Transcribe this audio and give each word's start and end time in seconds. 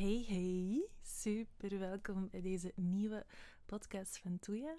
Hey, 0.00 0.24
hey. 0.28 0.88
Super 1.02 1.78
welkom 1.78 2.28
bij 2.30 2.40
deze 2.40 2.72
nieuwe 2.74 3.26
podcast 3.66 4.18
van 4.18 4.38
Toeja. 4.38 4.78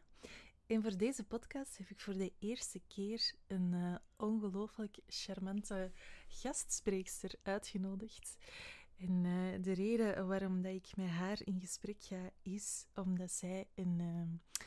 En 0.68 0.82
voor 0.82 0.98
deze 0.98 1.24
podcast 1.24 1.78
heb 1.78 1.90
ik 1.90 2.00
voor 2.00 2.14
de 2.14 2.34
eerste 2.40 2.82
keer 2.88 3.34
een 3.48 3.72
uh, 3.74 3.96
ongelooflijk 4.18 5.00
charmante 5.08 5.92
gastspreekster 6.28 7.32
uitgenodigd. 7.44 8.38
En 8.98 9.24
uh, 9.24 9.64
de 9.64 9.74
reden 9.74 10.28
waarom 10.28 10.62
dat 10.62 10.74
ik 10.74 10.96
met 10.96 11.10
haar 11.10 11.40
in 11.44 11.60
gesprek 11.60 12.02
ga, 12.04 12.32
is 12.42 12.86
omdat 12.96 13.32
zij 13.32 13.68
een 13.76 14.00
uh, 14.00 14.64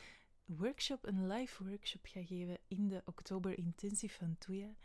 workshop, 0.57 1.05
een 1.05 1.27
live 1.27 1.63
workshop 1.63 2.05
gaat 2.05 2.27
geven 2.27 2.57
in 2.67 2.87
de 2.87 3.01
oktober 3.05 3.57
intensive 3.57 4.17
van 4.17 4.35
Toeja 4.37 4.75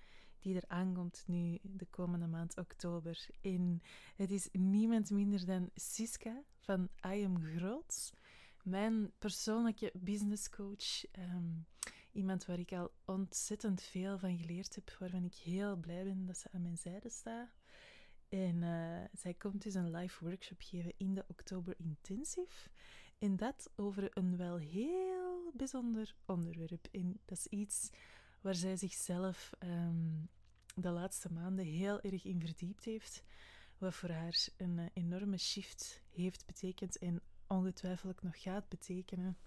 die 0.41 0.57
er 0.57 0.65
aankomt 0.69 1.25
nu 1.27 1.59
de 1.63 1.87
komende 1.91 2.27
maand 2.27 2.57
oktober. 2.57 3.27
En 3.41 3.83
het 4.17 4.31
is 4.31 4.49
niemand 4.53 5.11
minder 5.11 5.47
dan 5.47 5.71
Siska 5.75 6.43
van 6.59 6.89
I 7.07 7.25
Am 7.25 7.43
Groots, 7.43 8.13
mijn 8.63 9.13
persoonlijke 9.19 9.93
business 9.95 10.51
coach. 10.51 11.11
Ehm, 11.11 11.53
iemand 12.13 12.47
waar 12.47 12.59
ik 12.59 12.73
al 12.73 12.91
ontzettend 13.05 13.83
veel 13.83 14.19
van 14.19 14.39
geleerd 14.39 14.75
heb, 14.75 14.97
waarvan 14.99 15.25
ik 15.25 15.35
heel 15.35 15.77
blij 15.77 16.05
ben 16.05 16.27
dat 16.27 16.39
ze 16.39 16.49
aan 16.53 16.63
mijn 16.63 16.79
zijde 16.79 17.11
staat. 17.11 17.49
En 18.29 18.63
uh, 18.63 19.05
zij 19.13 19.35
komt 19.35 19.63
dus 19.63 19.75
een 19.75 19.91
live 19.91 20.25
workshop 20.25 20.61
geven 20.61 20.93
in 20.97 21.15
de 21.15 21.25
Oktober 21.29 21.75
Intensive. 21.79 22.71
En 23.19 23.37
dat 23.37 23.71
over 23.77 24.11
een 24.17 24.37
wel 24.37 24.57
heel 24.57 25.51
bijzonder 25.55 26.15
onderwerp. 26.25 26.89
En 26.93 27.21
dat 27.25 27.39
is 27.39 27.47
iets 27.47 27.91
waar 28.41 28.55
zij 28.55 28.77
zichzelf 28.77 29.51
um, 29.59 30.29
de 30.75 30.91
laatste 30.91 31.33
maanden 31.33 31.65
heel 31.65 32.01
erg 32.01 32.25
in 32.25 32.41
verdiept 32.41 32.85
heeft. 32.85 33.25
Wat 33.79 33.95
voor 33.95 34.11
haar 34.11 34.49
een 34.57 34.79
uh, 34.79 34.85
enorme 34.93 35.39
shift 35.39 36.03
heeft 36.11 36.47
betekend 36.47 36.99
en 36.99 37.21
ongetwijfeld 37.47 38.23
nog 38.23 38.43
gaat 38.43 38.69
betekenen 38.69 39.39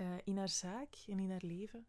uh, 0.00 0.14
in 0.24 0.36
haar 0.36 0.48
zaak 0.48 0.94
en 1.06 1.18
in 1.18 1.30
haar 1.30 1.44
leven. 1.44 1.86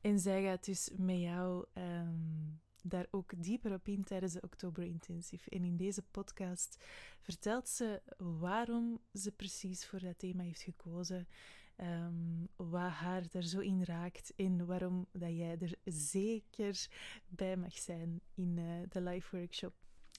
En 0.00 0.18
zij 0.18 0.42
gaat 0.42 0.64
dus 0.64 0.90
met 0.96 1.20
jou 1.20 1.66
um, 1.74 2.60
daar 2.82 3.06
ook 3.10 3.42
dieper 3.42 3.72
op 3.72 3.88
in 3.88 4.04
tijdens 4.04 4.32
de 4.32 4.40
Oktober 4.40 4.84
Intensive. 4.84 5.50
En 5.50 5.64
in 5.64 5.76
deze 5.76 6.02
podcast 6.02 6.76
vertelt 7.20 7.68
ze 7.68 8.02
waarom 8.16 9.00
ze 9.12 9.32
precies 9.32 9.86
voor 9.86 10.00
dat 10.00 10.18
thema 10.18 10.42
heeft 10.42 10.62
gekozen. 10.62 11.28
Um, 11.76 12.48
wat 12.56 12.90
haar 12.90 13.22
er 13.32 13.42
zo 13.42 13.60
in 13.60 13.84
raakt 13.84 14.32
en 14.36 14.66
waarom 14.66 15.06
dat 15.12 15.36
jij 15.36 15.58
er 15.60 15.74
zeker 15.84 16.86
bij 17.28 17.56
mag 17.56 17.78
zijn 17.78 18.20
in 18.34 18.56
uh, 18.56 18.82
de 18.88 19.00
live 19.00 19.36
workshop. 19.36 19.74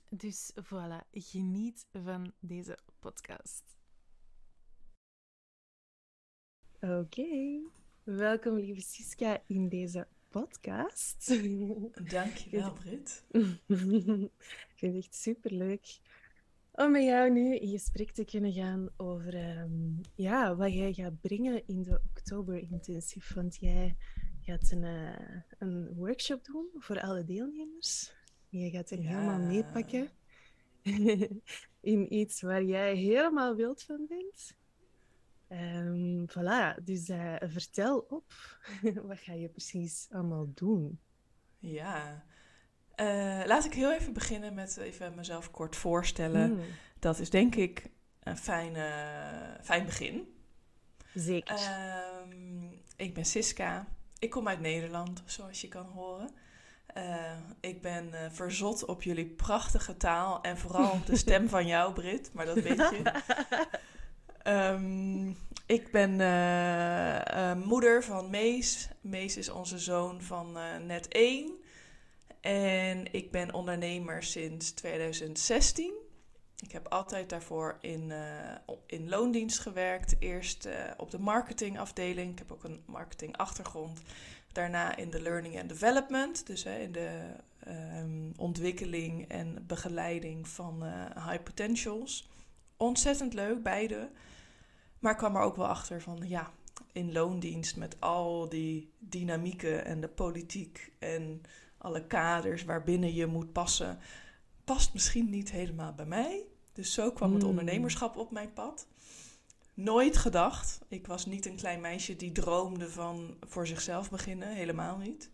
Dus 0.09 0.51
voilà, 0.63 1.09
geniet 1.11 1.85
van 1.91 2.33
deze 2.39 2.77
podcast. 2.99 3.77
Oké, 6.75 6.93
okay. 6.93 7.61
welkom 8.03 8.55
lieve 8.55 8.81
Siska 8.81 9.41
in 9.47 9.69
deze 9.69 10.07
podcast. 10.29 11.27
Dankjewel, 12.11 12.73
Brit. 12.73 13.23
Ik 13.31 14.75
vind 14.75 14.95
het 14.95 15.03
echt 15.03 15.15
superleuk 15.15 15.99
om 16.75 16.91
met 16.91 17.03
jou 17.03 17.31
nu 17.31 17.55
in 17.55 17.69
gesprek 17.69 18.11
te 18.11 18.25
kunnen 18.25 18.53
gaan 18.53 18.89
over 18.97 19.59
um, 19.59 20.01
ja, 20.15 20.55
wat 20.55 20.73
jij 20.73 20.93
gaat 20.93 21.21
brengen 21.21 21.67
in 21.67 21.83
de 21.83 21.99
Oktober 22.09 22.57
Intensive. 22.57 23.33
Want 23.33 23.55
jij 23.55 23.97
gaat 24.41 24.71
een, 24.71 24.83
uh, 24.83 25.41
een 25.57 25.93
workshop 25.93 26.45
doen 26.45 26.67
voor 26.77 27.01
alle 27.01 27.23
deelnemers. 27.23 28.13
Jij 28.49 28.69
gaat 28.69 28.89
er 28.89 29.01
ja. 29.01 29.07
helemaal 29.07 29.39
meepakken 29.39 30.09
in 31.81 32.13
iets 32.13 32.41
waar 32.41 32.63
jij 32.63 32.95
helemaal 32.95 33.55
wild 33.55 33.83
van 33.83 34.05
bent. 34.07 34.55
Um, 35.49 36.25
voilà, 36.29 36.83
dus 36.83 37.09
uh, 37.09 37.35
vertel 37.41 37.99
op, 37.99 38.33
wat 39.07 39.19
ga 39.19 39.33
je 39.33 39.49
precies 39.49 40.07
allemaal 40.11 40.51
doen? 40.53 40.99
Ja, 41.59 42.25
uh, 43.01 43.41
laat 43.45 43.65
ik 43.65 43.73
heel 43.73 43.93
even 43.93 44.13
beginnen 44.13 44.53
met 44.53 44.77
even 44.77 45.15
mezelf 45.15 45.51
kort 45.51 45.75
voorstellen. 45.75 46.53
Mm. 46.53 46.59
Dat 46.99 47.19
is 47.19 47.29
denk 47.29 47.55
ik 47.55 47.89
een 48.23 48.37
fijne, 48.37 48.89
fijn 49.61 49.85
begin. 49.85 50.33
Zeker. 51.13 51.55
Uh, 51.55 52.71
ik 52.95 53.13
ben 53.13 53.25
Siska. 53.25 53.87
Ik 54.19 54.29
kom 54.29 54.47
uit 54.47 54.59
Nederland, 54.59 55.23
zoals 55.25 55.61
je 55.61 55.67
kan 55.67 55.85
horen. 55.85 56.29
Uh, 56.97 57.31
ik 57.59 57.81
ben 57.81 58.09
uh, 58.13 58.19
verzot 58.29 58.85
op 58.85 59.03
jullie 59.03 59.25
prachtige 59.25 59.97
taal 59.97 60.41
en 60.41 60.57
vooral 60.57 60.91
op 60.91 61.05
de 61.05 61.15
stem 61.25 61.49
van 61.49 61.67
jou, 61.67 61.93
Brit, 61.93 62.29
maar 62.33 62.45
dat 62.45 62.59
weet 62.59 62.77
je. 62.77 63.11
um, 64.43 65.37
ik 65.77 65.91
ben 65.91 66.11
moeder 67.65 68.03
van 68.03 68.29
Mees. 68.29 68.89
Mees 69.01 69.37
is 69.37 69.49
onze 69.49 69.79
zoon 69.79 70.21
van 70.21 70.57
net 70.85 71.07
één. 71.07 71.63
En 72.45 73.13
ik 73.13 73.31
ben 73.31 73.53
ondernemer 73.53 74.23
sinds 74.23 74.71
2016. 74.71 75.93
Ik 76.63 76.71
heb 76.71 76.87
altijd 76.87 77.29
daarvoor 77.29 77.77
in, 77.81 78.09
uh, 78.09 78.75
in 78.85 79.09
loondienst 79.09 79.59
gewerkt. 79.59 80.15
Eerst 80.19 80.65
uh, 80.65 80.73
op 80.97 81.11
de 81.11 81.19
marketingafdeling. 81.19 82.31
Ik 82.31 82.37
heb 82.37 82.51
ook 82.51 82.63
een 82.63 82.83
marketingachtergrond. 82.85 84.01
Daarna 84.51 84.95
in 84.95 85.09
de 85.09 85.21
learning 85.21 85.59
and 85.59 85.69
development. 85.69 86.47
Dus 86.47 86.65
in 86.65 86.91
de 86.91 87.21
um, 87.67 88.31
ontwikkeling 88.37 89.29
en 89.29 89.63
begeleiding 89.67 90.47
van 90.47 90.83
high 91.13 91.43
potentials. 91.43 92.29
Ontzettend 92.77 93.33
leuk, 93.33 93.63
beide. 93.63 94.09
Maar 94.99 95.11
ik 95.11 95.17
kwam 95.17 95.35
er 95.35 95.41
ook 95.41 95.55
wel 95.55 95.67
achter 95.67 96.01
van 96.01 96.23
ja, 96.27 96.51
in 96.91 97.11
loondienst 97.11 97.77
met 97.77 98.01
al 98.01 98.49
die 98.49 98.93
dynamieken 98.99 99.85
en 99.85 100.01
de 100.01 100.07
politiek 100.07 100.91
en 100.99 101.41
alle 101.85 102.07
kaders 102.07 102.63
waarbinnen 102.63 103.13
je 103.13 103.25
moet 103.25 103.51
passen, 103.51 103.99
past 104.63 104.93
misschien 104.93 105.29
niet 105.29 105.51
helemaal 105.51 105.93
bij 105.93 106.05
mij. 106.05 106.45
Dus 106.73 106.93
zo 106.93 107.11
kwam 107.11 107.31
het 107.31 107.41
hmm. 107.41 107.49
ondernemerschap 107.49 108.17
op 108.17 108.31
mijn 108.31 108.53
pad. 108.53 108.87
Nooit 109.73 110.17
gedacht. 110.17 110.79
Ik 110.87 111.07
was 111.07 111.25
niet 111.25 111.45
een 111.45 111.55
klein 111.55 111.81
meisje 111.81 112.15
die 112.15 112.31
droomde 112.31 112.89
van 112.89 113.37
voor 113.47 113.67
zichzelf 113.67 114.09
beginnen, 114.09 114.47
helemaal 114.47 114.97
niet. 114.97 115.29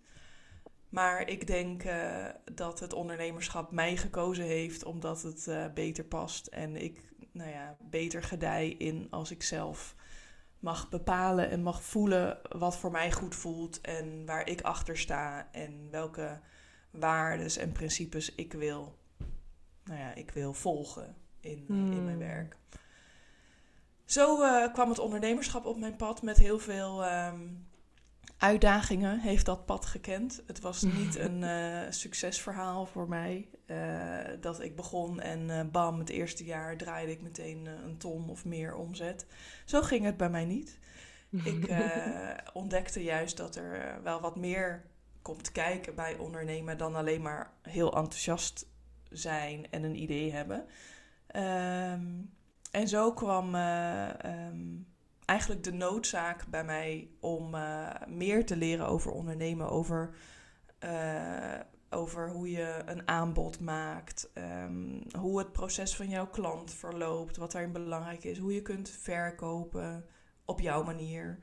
Maar 0.89 1.27
ik 1.29 1.47
denk 1.47 1.83
uh, 1.83 2.25
dat 2.53 2.79
het 2.79 2.93
ondernemerschap 2.93 3.71
mij 3.71 3.97
gekozen 3.97 4.45
heeft 4.45 4.83
omdat 4.83 5.21
het 5.21 5.45
uh, 5.49 5.65
beter 5.73 6.03
past 6.03 6.47
en 6.47 6.75
ik 6.75 7.13
nou 7.31 7.49
ja, 7.49 7.77
beter 7.79 8.23
gedij 8.23 8.69
in 8.69 9.07
als 9.09 9.31
ik 9.31 9.43
zelf 9.43 9.95
mag 10.61 10.89
bepalen 10.89 11.49
en 11.49 11.63
mag 11.63 11.83
voelen 11.83 12.39
wat 12.49 12.77
voor 12.77 12.91
mij 12.91 13.11
goed 13.11 13.35
voelt 13.35 13.81
en 13.81 14.25
waar 14.25 14.47
ik 14.47 14.61
achter 14.61 14.97
sta 14.97 15.47
en 15.51 15.87
welke 15.91 16.39
waarden 16.91 17.61
en 17.61 17.71
principes 17.71 18.35
ik 18.35 18.53
wil, 18.53 18.97
nou 19.83 19.99
ja, 19.99 20.13
ik 20.15 20.31
wil 20.31 20.53
volgen 20.53 21.15
in, 21.39 21.65
in 21.67 22.03
mijn 22.03 22.07
hmm. 22.07 22.17
werk. 22.17 22.57
Zo 24.05 24.41
uh, 24.41 24.73
kwam 24.73 24.89
het 24.89 24.99
ondernemerschap 24.99 25.65
op 25.65 25.77
mijn 25.77 25.95
pad 25.95 26.21
met 26.21 26.37
heel 26.37 26.59
veel 26.59 27.05
um, 27.05 27.67
uitdagingen. 28.41 29.19
Heeft 29.19 29.45
dat 29.45 29.65
pad 29.65 29.85
gekend. 29.85 30.43
Het 30.47 30.59
was 30.59 30.81
niet 30.99 31.15
een 31.15 31.41
uh, 31.41 31.79
succesverhaal 31.89 32.85
voor 32.85 33.09
mij. 33.09 33.47
Uh, 33.67 33.77
dat 34.41 34.61
ik 34.61 34.75
begon 34.75 35.19
en 35.19 35.71
bam, 35.71 35.99
het 35.99 36.09
eerste 36.09 36.43
jaar 36.43 36.77
draaide 36.77 37.11
ik 37.11 37.21
meteen 37.21 37.65
een 37.65 37.97
ton 37.97 38.29
of 38.29 38.45
meer 38.45 38.75
omzet. 38.75 39.25
Zo 39.65 39.81
ging 39.81 40.05
het 40.05 40.17
bij 40.17 40.29
mij 40.29 40.45
niet. 40.45 40.79
Ik 41.43 41.73
ontdekte 42.53 43.03
juist 43.03 43.37
dat 43.37 43.55
er 43.55 43.99
wel 44.03 44.21
wat 44.21 44.35
meer 44.35 44.85
komt 45.21 45.51
kijken 45.51 45.95
bij 45.95 46.17
ondernemen 46.17 46.77
dan 46.77 46.95
alleen 46.95 47.21
maar 47.21 47.51
heel 47.61 47.95
enthousiast 47.95 48.65
zijn 49.09 49.71
en 49.71 49.83
een 49.83 50.01
idee 50.01 50.31
hebben. 50.31 50.65
Um, 51.35 52.33
en 52.71 52.87
zo 52.87 53.13
kwam 53.13 53.55
uh, 53.55 54.09
um, 54.25 54.87
eigenlijk 55.25 55.63
de 55.63 55.71
noodzaak 55.71 56.47
bij 56.47 56.63
mij 56.63 57.09
om 57.19 57.55
uh, 57.55 57.89
meer 58.07 58.45
te 58.45 58.55
leren 58.55 58.87
over 58.87 59.11
ondernemen, 59.11 59.69
over, 59.69 60.15
uh, 60.83 61.59
over 61.89 62.29
hoe 62.29 62.51
je 62.51 62.81
een 62.85 63.07
aanbod 63.07 63.59
maakt, 63.59 64.31
um, 64.33 65.03
hoe 65.17 65.39
het 65.39 65.51
proces 65.51 65.95
van 65.95 66.09
jouw 66.09 66.27
klant 66.27 66.73
verloopt, 66.73 67.37
wat 67.37 67.51
daarin 67.51 67.71
belangrijk 67.71 68.23
is, 68.23 68.37
hoe 68.37 68.53
je 68.53 68.61
kunt 68.61 68.89
verkopen 68.89 70.05
op 70.45 70.59
jouw 70.59 70.83
manier. 70.83 71.39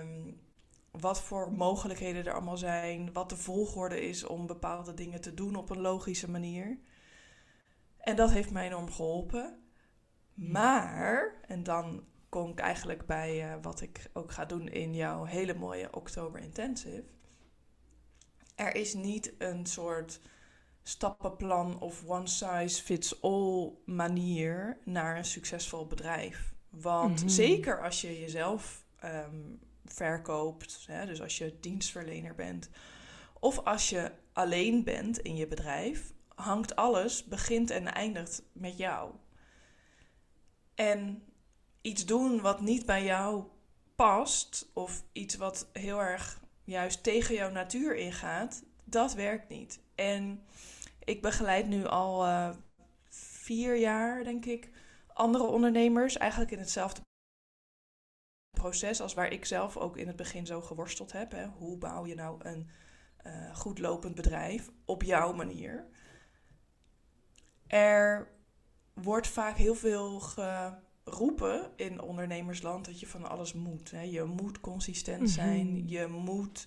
Um, 0.00 0.42
wat 0.90 1.20
voor 1.20 1.52
mogelijkheden 1.52 2.26
er 2.26 2.32
allemaal 2.32 2.56
zijn, 2.56 3.12
wat 3.12 3.28
de 3.28 3.36
volgorde 3.36 4.08
is 4.08 4.24
om 4.26 4.46
bepaalde 4.46 4.94
dingen 4.94 5.20
te 5.20 5.34
doen 5.34 5.56
op 5.56 5.70
een 5.70 5.80
logische 5.80 6.30
manier. 6.30 6.78
En 7.98 8.16
dat 8.16 8.30
heeft 8.30 8.50
mij 8.50 8.66
enorm 8.66 8.90
geholpen. 8.90 9.58
Maar, 10.34 11.34
en 11.46 11.62
dan 11.62 12.04
kom 12.34 12.50
ik 12.50 12.58
eigenlijk 12.58 13.06
bij 13.06 13.50
uh, 13.50 13.54
wat 13.62 13.80
ik 13.80 14.10
ook 14.12 14.32
ga 14.32 14.44
doen 14.44 14.68
in 14.68 14.94
jouw 14.94 15.24
hele 15.24 15.54
mooie 15.54 15.88
Oktober 15.92 16.40
Intensive. 16.40 17.04
Er 18.54 18.74
is 18.74 18.94
niet 18.94 19.32
een 19.38 19.66
soort 19.66 20.20
stappenplan 20.82 21.80
of 21.80 22.02
one 22.06 22.26
size 22.26 22.82
fits 22.82 23.22
all 23.22 23.70
manier 23.84 24.78
naar 24.84 25.16
een 25.16 25.24
succesvol 25.24 25.86
bedrijf. 25.86 26.54
Want 26.70 27.20
Mhm. 27.20 27.28
zeker 27.28 27.82
als 27.82 28.00
je 28.00 28.20
jezelf 28.20 28.84
ehm, 28.98 29.42
verkoopt, 29.84 30.84
hè, 30.86 31.06
dus 31.06 31.22
als 31.22 31.38
je 31.38 31.56
dienstverlener 31.60 32.34
bent, 32.34 32.70
of 33.40 33.58
als 33.58 33.88
je 33.90 34.12
alleen 34.32 34.84
bent 34.84 35.18
in 35.18 35.36
je 35.36 35.46
bedrijf, 35.46 36.12
hangt 36.34 36.76
alles, 36.76 37.24
begint 37.24 37.70
en 37.70 37.94
eindigt 37.94 38.42
met 38.52 38.78
jou. 38.78 39.12
En 40.74 41.22
iets 41.84 42.06
doen 42.06 42.40
wat 42.40 42.60
niet 42.60 42.86
bij 42.86 43.04
jou 43.04 43.44
past, 43.94 44.70
of 44.72 45.04
iets 45.12 45.36
wat 45.36 45.68
heel 45.72 46.00
erg 46.00 46.40
juist 46.64 47.02
tegen 47.02 47.34
jouw 47.34 47.50
natuur 47.50 47.96
ingaat, 47.96 48.64
dat 48.84 49.14
werkt 49.14 49.48
niet. 49.48 49.80
En 49.94 50.44
ik 50.98 51.22
begeleid 51.22 51.66
nu 51.66 51.84
al 51.86 52.24
eh, 52.24 52.50
vier 53.08 53.76
jaar, 53.76 54.24
denk 54.24 54.44
ik, 54.44 54.70
andere 55.06 55.44
ondernemers, 55.44 56.16
eigenlijk 56.16 56.50
in 56.50 56.58
hetzelfde 56.58 57.00
proces 58.50 59.00
als 59.00 59.14
waar 59.14 59.32
ik 59.32 59.44
zelf 59.44 59.76
ook 59.76 59.96
in 59.96 60.06
het 60.06 60.16
begin 60.16 60.46
zo 60.46 60.60
geworsteld 60.60 61.12
heb. 61.12 61.30
Hè. 61.30 61.46
Hoe 61.46 61.78
bouw 61.78 62.06
je 62.06 62.14
nou 62.14 62.44
een 62.44 62.70
eh, 63.16 63.54
goed 63.56 63.78
lopend 63.78 64.14
bedrijf 64.14 64.70
op 64.84 65.02
jouw 65.02 65.32
manier? 65.32 65.86
Er 67.66 68.28
wordt 68.92 69.28
vaak 69.28 69.56
heel 69.56 69.74
veel 69.74 70.20
geroepen 71.04 71.70
in 71.76 72.00
ondernemersland 72.00 72.84
dat 72.84 73.00
je 73.00 73.06
van 73.06 73.28
alles 73.28 73.52
moet. 73.52 73.90
Hè. 73.90 74.00
Je 74.02 74.24
moet 74.24 74.60
consistent 74.60 75.30
zijn, 75.30 75.66
Mhm. 75.76 75.86
je 75.88 76.06
moet 76.06 76.66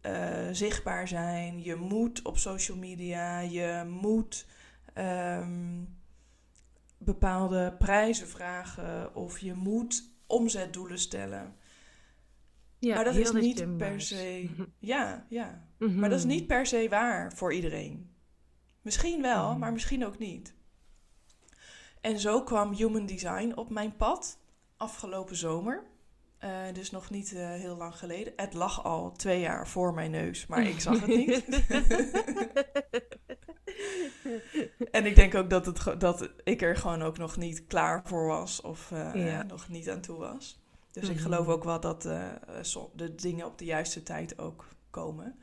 eh, 0.00 0.48
zichtbaar 0.52 1.08
zijn, 1.08 1.62
je 1.62 1.74
moet 1.74 2.22
op 2.22 2.38
social 2.38 2.76
media, 2.76 3.38
je 3.40 3.84
moet 4.00 4.46
ehm, 4.94 5.84
bepaalde 6.98 7.74
prijzen 7.78 8.28
vragen 8.28 9.14
of 9.14 9.38
je 9.38 9.54
moet 9.54 10.10
omzetdoelen 10.26 10.98
stellen. 10.98 11.54
Ja, 12.78 12.94
maar 12.94 13.04
dat 13.04 13.14
is 13.16 13.32
niet 13.32 13.76
per 13.76 14.00
se. 14.00 14.48
Ja, 14.78 15.26
ja. 15.28 15.68
Mhm. 15.78 15.98
Maar 15.98 16.08
dat 16.08 16.18
is 16.18 16.24
niet 16.24 16.46
per 16.46 16.66
se 16.66 16.86
waar 16.88 17.32
voor 17.32 17.52
iedereen. 17.52 18.10
Misschien 18.82 19.22
wel, 19.22 19.50
Mhm. 19.50 19.58
maar 19.58 19.72
misschien 19.72 20.06
ook 20.06 20.18
niet. 20.18 20.54
En 22.00 22.18
zo 22.18 22.42
kwam 22.42 22.72
Human 22.72 23.06
Design 23.06 23.52
op 23.54 23.70
mijn 23.70 23.96
pad 23.96 24.38
afgelopen 24.76 25.36
zomer. 25.36 25.84
Eh, 26.38 26.50
dus 26.72 26.90
nog 26.90 27.10
niet 27.10 27.32
eh, 27.34 27.48
heel 27.48 27.76
lang 27.76 27.96
geleden. 27.96 28.32
Het 28.36 28.54
lag 28.54 28.84
al 28.84 29.12
twee 29.12 29.40
jaar 29.40 29.68
voor 29.68 29.94
mijn 29.94 30.10
neus, 30.10 30.46
maar 30.46 30.62
ik 30.66 30.80
zag 30.80 31.00
het 31.00 31.06
niet. 31.06 31.44
en 34.90 35.06
ik 35.06 35.14
denk 35.16 35.34
ook 35.34 35.50
dat, 35.50 35.66
het, 35.66 36.00
dat 36.00 36.30
ik 36.44 36.62
er 36.62 36.76
gewoon 36.76 37.02
ook 37.02 37.18
nog 37.18 37.36
niet 37.36 37.66
klaar 37.66 38.02
voor 38.04 38.26
was 38.26 38.60
of 38.60 38.90
eh, 38.92 39.10
Ja. 39.14 39.42
nog 39.42 39.68
niet 39.68 39.90
aan 39.90 40.00
toe 40.00 40.18
was. 40.18 40.60
Dus 40.92 41.08
ik 41.08 41.14
Mhm. 41.14 41.22
geloof 41.24 41.46
ook 41.46 41.64
wel 41.64 41.80
dat 41.80 42.02
de 42.94 43.14
dingen 43.14 43.46
op 43.46 43.58
de 43.58 43.64
juiste 43.64 44.02
tijd 44.02 44.38
ook 44.38 44.66
komen. 44.90 45.38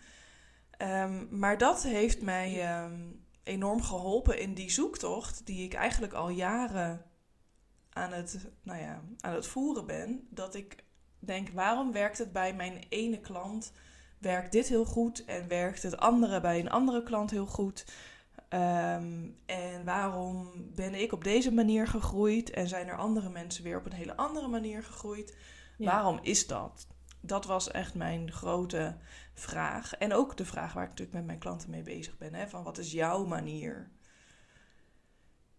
Ehm, 0.78 1.26
maar 1.40 1.58
dat 1.58 1.84
heeft 1.84 2.22
mij 2.22 2.62
ehm, 2.62 3.00
enorm 3.46 3.82
geholpen 3.82 4.40
in 4.40 4.54
die 4.54 4.72
zoektocht, 4.72 5.46
die 5.46 5.64
ik 5.64 5.74
eigenlijk 5.74 6.14
al 6.14 6.30
jaren 6.30 7.06
aan 7.90 8.12
het, 8.12 8.50
nou 8.62 8.80
ja, 8.80 9.02
aan 9.20 9.34
het 9.34 9.48
voeren 9.48 9.86
ben. 9.86 10.28
Dat 10.30 10.56
ik 10.56 10.84
denk, 11.20 11.50
waarom 11.50 11.92
werkt 11.92 12.18
het 12.18 12.32
bij 12.32 12.54
mijn 12.54 12.84
ene 12.90 13.20
klant, 13.20 13.72
werkt 14.20 14.52
dit 14.52 14.68
heel 14.68 14.86
goed 14.86 15.26
en 15.26 15.48
werkt 15.48 15.84
het 15.84 15.98
andere 15.98 16.42
bij 16.42 16.60
een 16.60 16.70
andere 16.70 17.04
klant 17.04 17.32
heel 17.32 17.46
goed? 17.46 17.86
Ehm, 18.50 19.30
en 19.46 19.86
waarom 19.86 20.52
ben 20.76 20.94
ik 20.94 21.12
op 21.12 21.24
deze 21.24 21.52
manier 21.52 21.88
gegroeid 21.88 22.50
en 22.50 22.68
zijn 22.68 22.88
er 22.88 22.98
andere 22.98 23.30
mensen 23.30 23.64
weer 23.64 23.78
op 23.78 23.86
een 23.86 23.92
hele 23.92 24.16
andere 24.16 24.48
manier 24.48 24.84
gegroeid? 24.84 25.36
Ja. 25.78 25.86
Waarom 25.86 26.20
is 26.22 26.48
dat? 26.48 26.88
Dat 27.22 27.46
was 27.46 27.72
echt 27.72 27.96
mijn 27.96 28.32
grote 28.32 28.96
vraag. 29.36 29.94
En 29.94 30.14
ook 30.14 30.38
de 30.38 30.46
vraag 30.46 30.74
waar 30.74 30.84
ik 30.84 30.90
natuurlijk 30.90 31.18
met 31.18 31.26
mijn 31.26 31.40
klanten 31.40 31.70
mee 31.70 31.84
bezig 31.84 32.18
ben. 32.18 32.34
Hè? 32.34 32.48
Van 32.48 32.64
wat 32.64 32.78
is 32.78 32.92
jouw 32.92 33.26
manier? 33.26 33.90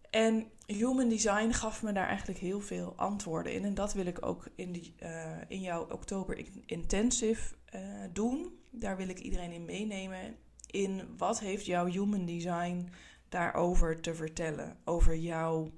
En 0.09 0.51
Human 0.65 1.09
Design 1.09 1.51
gaf 1.51 1.83
me 1.83 1.91
daar 1.91 2.07
eigenlijk 2.07 2.39
heel 2.39 2.61
veel 2.61 2.93
antwoorden 2.95 3.53
in. 3.53 3.65
En 3.65 3.73
dat 3.73 3.93
wil 3.93 4.05
ik 4.05 4.25
ook 4.25 4.47
in, 4.55 4.71
die, 4.71 4.93
eh, 4.99 5.37
in 5.47 5.61
jouw 5.61 5.89
oktober 5.89 6.37
in- 6.37 6.63
intensive 6.65 7.55
eh, 7.65 7.81
doen. 8.13 8.59
Daar 8.71 8.97
wil 8.97 9.07
ik 9.07 9.19
iedereen 9.19 9.51
in 9.51 9.65
meenemen. 9.65 10.35
In 10.71 11.17
wat 11.17 11.39
heeft 11.39 11.65
jouw 11.65 11.85
Human 11.85 12.25
Design 12.25 12.89
daarover 13.29 14.01
te 14.01 14.15
vertellen? 14.15 14.77
Over 14.85 15.15
jouw 15.15 15.71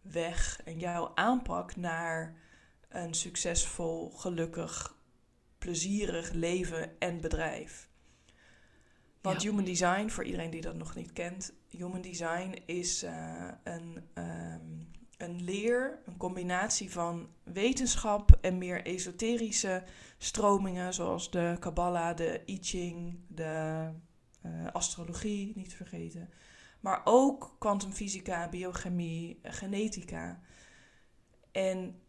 weg 0.00 0.60
en 0.64 0.78
jouw 0.78 1.12
aanpak 1.14 1.76
naar 1.76 2.34
een 2.88 3.14
succesvol, 3.14 4.10
gelukkig, 4.10 4.96
plezierig 5.64 6.32
leven 6.32 6.98
en 6.98 7.20
bedrijf. 7.20 7.88
Want 9.20 9.42
Ja. 9.42 9.48
Human 9.48 9.64
Design, 9.64 10.08
voor 10.08 10.24
iedereen 10.24 10.50
die 10.50 10.60
dat 10.60 10.74
nog 10.74 10.94
niet 10.94 11.12
kent, 11.12 11.52
Human 11.68 12.00
Design 12.00 12.62
is 12.66 13.02
eh, 13.02 13.48
een, 13.62 14.04
ehm, 14.14 14.60
een 15.18 15.42
leer, 15.42 15.98
een 16.06 16.16
combinatie 16.16 16.90
van 16.90 17.28
wetenschap 17.42 18.38
en 18.40 18.58
meer 18.58 18.86
esoterische 18.86 19.82
stromingen, 20.18 20.94
zoals 20.94 21.30
de 21.30 21.56
Kabbalah, 21.60 22.16
de 22.16 22.42
I 22.46 22.58
Ching, 22.60 23.18
de 23.28 23.90
eh, 24.42 24.66
astrologie, 24.72 25.52
niet 25.54 25.68
te 25.68 25.76
vergeten. 25.76 26.30
Maar 26.80 27.00
ook 27.04 27.56
kwantumfysica, 27.58 28.48
biochemie, 28.48 29.38
genetica. 29.42 30.40
En 31.52 32.02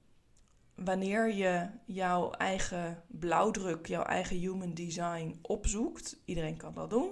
wanneer 0.76 1.34
je 1.34 1.70
jouw 1.86 2.32
eigen 2.32 3.04
blauwdruk, 3.08 3.86
jouw 3.86 4.04
eigen 4.04 4.38
human 4.38 4.74
design 4.74 5.40
opzoekt, 5.42 6.22
iedereen 6.26 6.58
kan 6.58 6.74
dat 6.74 6.90
doen, 6.90 7.12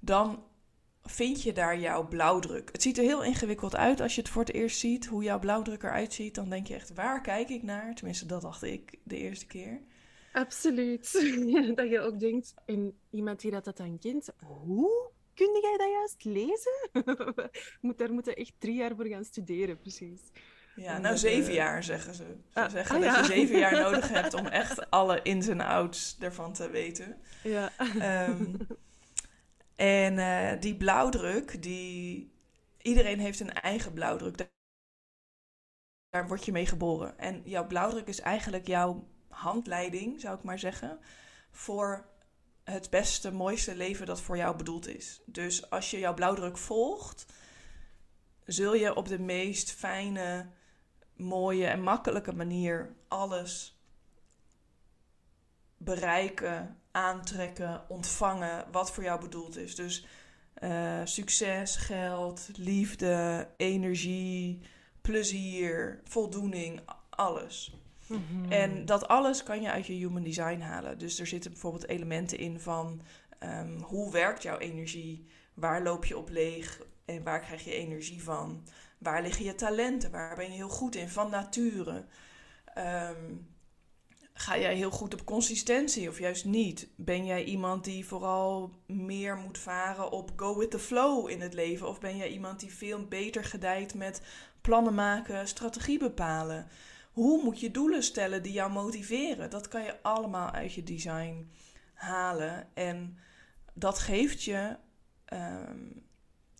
dan 0.00 0.44
vind 1.02 1.42
je 1.42 1.52
daar 1.52 1.78
jouw 1.78 2.08
blauwdruk. 2.08 2.68
Het 2.72 2.82
ziet 2.82 2.98
er 2.98 3.04
heel 3.04 3.24
ingewikkeld 3.24 3.76
uit 3.76 4.00
als 4.00 4.14
je 4.14 4.20
het 4.20 4.30
voor 4.30 4.44
het 4.44 4.54
eerst 4.54 4.78
ziet, 4.78 5.06
hoe 5.06 5.22
jouw 5.22 5.38
blauwdruk 5.38 5.82
eruit 5.82 6.12
ziet. 6.14 6.34
Dan 6.34 6.48
denk 6.48 6.66
je 6.66 6.74
echt, 6.74 6.94
waar 6.94 7.20
kijk 7.20 7.48
ik 7.48 7.62
naar? 7.62 7.94
Tenminste, 7.94 8.26
dat 8.26 8.42
dacht 8.42 8.62
ik 8.62 8.98
de 9.02 9.16
eerste 9.16 9.46
keer. 9.46 9.80
Absoluut. 10.32 11.12
Dat 11.74 11.88
je 11.88 12.00
ook 12.00 12.20
denkt, 12.20 12.54
en 12.64 12.98
iemand 13.10 13.40
die 13.40 13.50
dat, 13.50 13.64
dat 13.64 13.76
dan 13.76 13.98
kent, 13.98 14.28
hoe 14.44 15.10
kun 15.34 15.58
jij 15.60 15.76
dat 15.76 15.90
juist 15.90 16.24
lezen? 16.24 16.90
Moet, 17.80 17.98
daar 17.98 18.12
moeten 18.12 18.36
echt 18.36 18.52
drie 18.58 18.74
jaar 18.74 18.96
voor 18.96 19.06
gaan 19.06 19.24
studeren, 19.24 19.78
precies. 19.78 20.20
Ja, 20.78 20.98
nou 20.98 21.16
zeven 21.16 21.48
eh, 21.48 21.54
jaar 21.54 21.82
zeggen 21.82 22.14
ze. 22.14 22.36
Ze 22.52 22.60
ah, 22.60 22.70
zeggen 22.70 22.96
ah, 22.96 23.02
dat 23.02 23.14
ja. 23.14 23.20
je 23.20 23.26
zeven 23.26 23.58
jaar 23.58 23.72
nodig 23.90 24.08
hebt 24.08 24.34
om 24.34 24.46
echt 24.46 24.90
alle 24.90 25.22
ins 25.22 25.48
en 25.48 25.60
outs 25.60 26.16
ervan 26.20 26.52
te 26.52 26.70
weten. 26.70 27.20
Ja. 27.42 27.72
Ehm, 27.98 28.54
en 29.76 30.18
eh, 30.18 30.60
die 30.60 30.76
blauwdruk, 30.76 31.62
die... 31.62 32.32
iedereen 32.82 33.18
heeft 33.18 33.40
een 33.40 33.52
eigen 33.52 33.92
blauwdruk. 33.92 34.36
Daar 36.10 36.28
word 36.28 36.44
je 36.44 36.52
mee 36.52 36.66
geboren. 36.66 37.18
En 37.18 37.42
jouw 37.44 37.66
blauwdruk 37.66 38.06
is 38.06 38.20
eigenlijk 38.20 38.66
jouw 38.66 39.08
handleiding, 39.28 40.20
zou 40.20 40.36
ik 40.36 40.42
maar 40.42 40.58
zeggen, 40.58 40.98
voor 41.50 42.06
het 42.64 42.90
beste, 42.90 43.32
mooiste 43.32 43.76
leven 43.76 44.06
dat 44.06 44.20
voor 44.20 44.36
jou 44.36 44.56
bedoeld 44.56 44.88
is. 44.88 45.20
Dus 45.26 45.70
als 45.70 45.90
je 45.90 45.98
jouw 45.98 46.14
blauwdruk 46.14 46.58
volgt, 46.58 47.26
zul 48.44 48.74
je 48.74 48.94
op 48.94 49.08
de 49.08 49.18
meest 49.18 49.72
fijne, 49.72 50.46
mooie 51.18 51.66
en 51.66 51.82
makkelijke 51.82 52.32
manier 52.32 52.94
alles 53.08 53.78
bereiken, 55.76 56.76
aantrekken, 56.90 57.82
ontvangen 57.88 58.64
wat 58.72 58.92
voor 58.92 59.02
jou 59.02 59.20
bedoeld 59.20 59.56
is. 59.56 59.74
Dus 59.74 60.06
eh, 60.54 61.00
succes, 61.04 61.76
geld, 61.76 62.48
liefde, 62.56 63.48
energie, 63.56 64.60
plezier, 65.00 66.00
voldoening, 66.04 66.80
alles. 67.10 67.76
Mhm. 68.06 68.52
En 68.52 68.84
dat 68.84 69.08
alles 69.08 69.42
kan 69.42 69.62
je 69.62 69.70
uit 69.70 69.86
je 69.86 69.92
human 69.92 70.22
design 70.22 70.60
halen. 70.60 70.98
Dus 70.98 71.20
er 71.20 71.26
zitten 71.26 71.50
bijvoorbeeld 71.50 71.88
elementen 71.88 72.38
in 72.38 72.60
van 72.60 73.00
ehm, 73.38 73.78
hoe 73.80 74.12
werkt 74.12 74.42
jouw 74.42 74.58
energie? 74.58 75.26
Waar 75.54 75.82
loop 75.82 76.04
je 76.04 76.18
op 76.18 76.30
leeg 76.30 76.80
en 77.04 77.22
waar 77.22 77.40
krijg 77.40 77.64
je 77.64 77.74
energie 77.74 78.22
van? 78.22 78.64
Waar 78.98 79.22
liggen 79.22 79.44
je 79.44 79.54
talenten? 79.54 80.10
Waar 80.10 80.36
ben 80.36 80.44
je 80.44 80.56
heel 80.56 80.68
goed 80.68 80.94
in 80.94 81.08
van 81.08 81.30
nature? 81.30 82.04
Ehm, 82.74 83.34
ga 84.32 84.58
jij 84.58 84.74
heel 84.74 84.90
goed 84.90 85.14
op 85.14 85.24
consistentie 85.24 86.08
of 86.08 86.18
juist 86.18 86.44
niet? 86.44 86.88
Ben 86.96 87.24
jij 87.24 87.44
iemand 87.44 87.84
die 87.84 88.06
vooral 88.06 88.82
meer 88.86 89.36
moet 89.36 89.58
varen 89.58 90.10
op 90.10 90.32
go 90.36 90.58
with 90.58 90.70
the 90.70 90.78
flow 90.78 91.30
in 91.30 91.40
het 91.40 91.54
leven? 91.54 91.88
Of 91.88 92.00
ben 92.00 92.16
jij 92.16 92.28
iemand 92.28 92.60
die 92.60 92.74
veel 92.74 93.06
beter 93.06 93.44
gedijt 93.44 93.94
met 93.94 94.22
plannen 94.60 94.94
maken, 94.94 95.48
strategie 95.48 95.98
bepalen? 95.98 96.68
Hoe 97.12 97.42
moet 97.42 97.60
je 97.60 97.70
doelen 97.70 98.02
stellen 98.02 98.42
die 98.42 98.52
jou 98.52 98.72
motiveren? 98.72 99.50
Dat 99.50 99.68
kan 99.68 99.82
je 99.82 100.02
allemaal 100.02 100.50
uit 100.50 100.74
je 100.74 100.82
design 100.82 101.50
halen. 101.94 102.68
En 102.74 103.18
dat 103.74 103.98
geeft 103.98 104.42
je 104.42 104.76
ehm, 105.24 105.86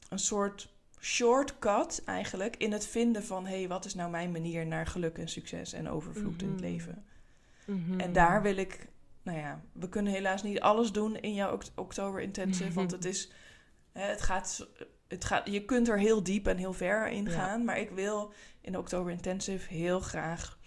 een 0.09 0.18
soort 0.18 0.76
shortcut 1.00 2.02
eigenlijk 2.05 2.57
in 2.57 2.73
het 2.73 2.87
vinden 2.87 3.25
van 3.25 3.47
hé, 3.47 3.59
hey, 3.59 3.69
wat 3.69 3.85
is 3.85 3.95
nou 3.95 4.11
mijn 4.11 4.33
manier 4.33 4.67
naar 4.67 4.87
geluk 4.87 5.19
en 5.19 5.28
succes 5.28 5.73
en 5.73 5.88
overvloed 5.88 6.43
in 6.43 6.49
het 6.49 6.61
Mhm. 6.61 6.71
leven. 6.71 7.05
Mhm. 7.67 8.00
En 8.00 8.12
daar 8.12 8.43
wil 8.43 8.57
ik, 8.57 8.87
nou 9.23 9.38
ja, 9.38 9.61
we 9.73 9.88
kunnen 9.88 10.12
helaas 10.12 10.43
niet 10.43 10.61
alles 10.61 10.93
doen 10.93 11.17
in 11.17 11.35
jouw 11.35 11.59
oktober 11.75 12.21
intensive, 12.21 12.73
want 12.73 12.90
het 12.90 13.05
is, 13.05 13.31
hè, 13.93 14.02
het 14.02 14.23
gaat, 14.23 14.69
het 15.09 15.25
gaat, 15.25 15.49
je 15.50 15.64
kunt 15.64 15.88
er 15.88 15.99
heel 15.99 16.23
diep 16.23 16.47
en 16.47 16.57
heel 16.57 16.73
ver 16.73 17.09
in 17.09 17.25
Ja. 17.25 17.31
gaan, 17.31 17.64
maar 17.64 17.78
ik 17.78 17.90
wil 17.90 18.33
in 18.61 18.73
de 18.73 18.78
oktober 18.78 19.12
intensive 19.12 19.75
heel 19.75 20.00
graag 20.00 20.59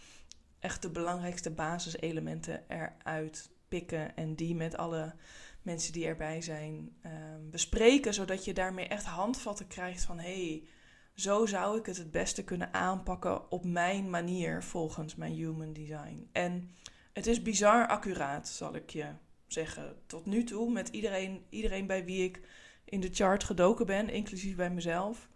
echt 0.59 0.81
de 0.81 0.89
belangrijkste 0.89 1.51
basiselementen 1.51 2.63
eruit 2.67 3.49
pikken 3.67 4.15
en 4.15 4.35
die 4.35 4.55
met 4.55 4.77
alle 4.77 5.13
mensen 5.61 5.93
die 5.93 6.05
erbij 6.05 6.41
zijn 6.41 6.95
ehm, 7.01 7.49
bespreken, 7.49 8.13
zodat 8.13 8.45
je 8.45 8.53
daarmee 8.53 8.87
echt 8.87 9.05
handvatten 9.05 9.67
krijgt 9.67 10.03
van 10.03 10.19
hé, 10.19 10.47
hey, 10.47 10.67
zo 11.13 11.45
zou 11.45 11.79
ik 11.79 11.85
het 11.85 11.97
het 11.97 12.11
beste 12.11 12.43
kunnen 12.43 12.73
aanpakken 12.73 13.51
op 13.51 13.65
mijn 13.65 14.09
manier 14.09 14.63
volgens 14.63 15.15
mijn 15.15 15.33
human 15.33 15.73
design. 15.73 16.29
En 16.31 16.75
het 17.13 17.27
is 17.27 17.41
bizar 17.41 17.87
accuraat, 17.87 18.47
zal 18.47 18.75
ik 18.75 18.89
je 18.89 19.05
zeggen. 19.47 19.95
Tot 20.05 20.25
nu 20.25 20.43
toe, 20.43 20.71
met 20.71 20.87
iedereen, 20.87 21.45
iedereen 21.49 21.87
bij 21.87 22.05
wie 22.05 22.23
ik 22.23 22.41
in 22.85 22.99
de 22.99 23.09
chart 23.11 23.43
gedoken 23.43 23.85
ben, 23.85 24.09
inclusief 24.09 24.55
bij 24.55 24.69
mezelf. 24.69 25.29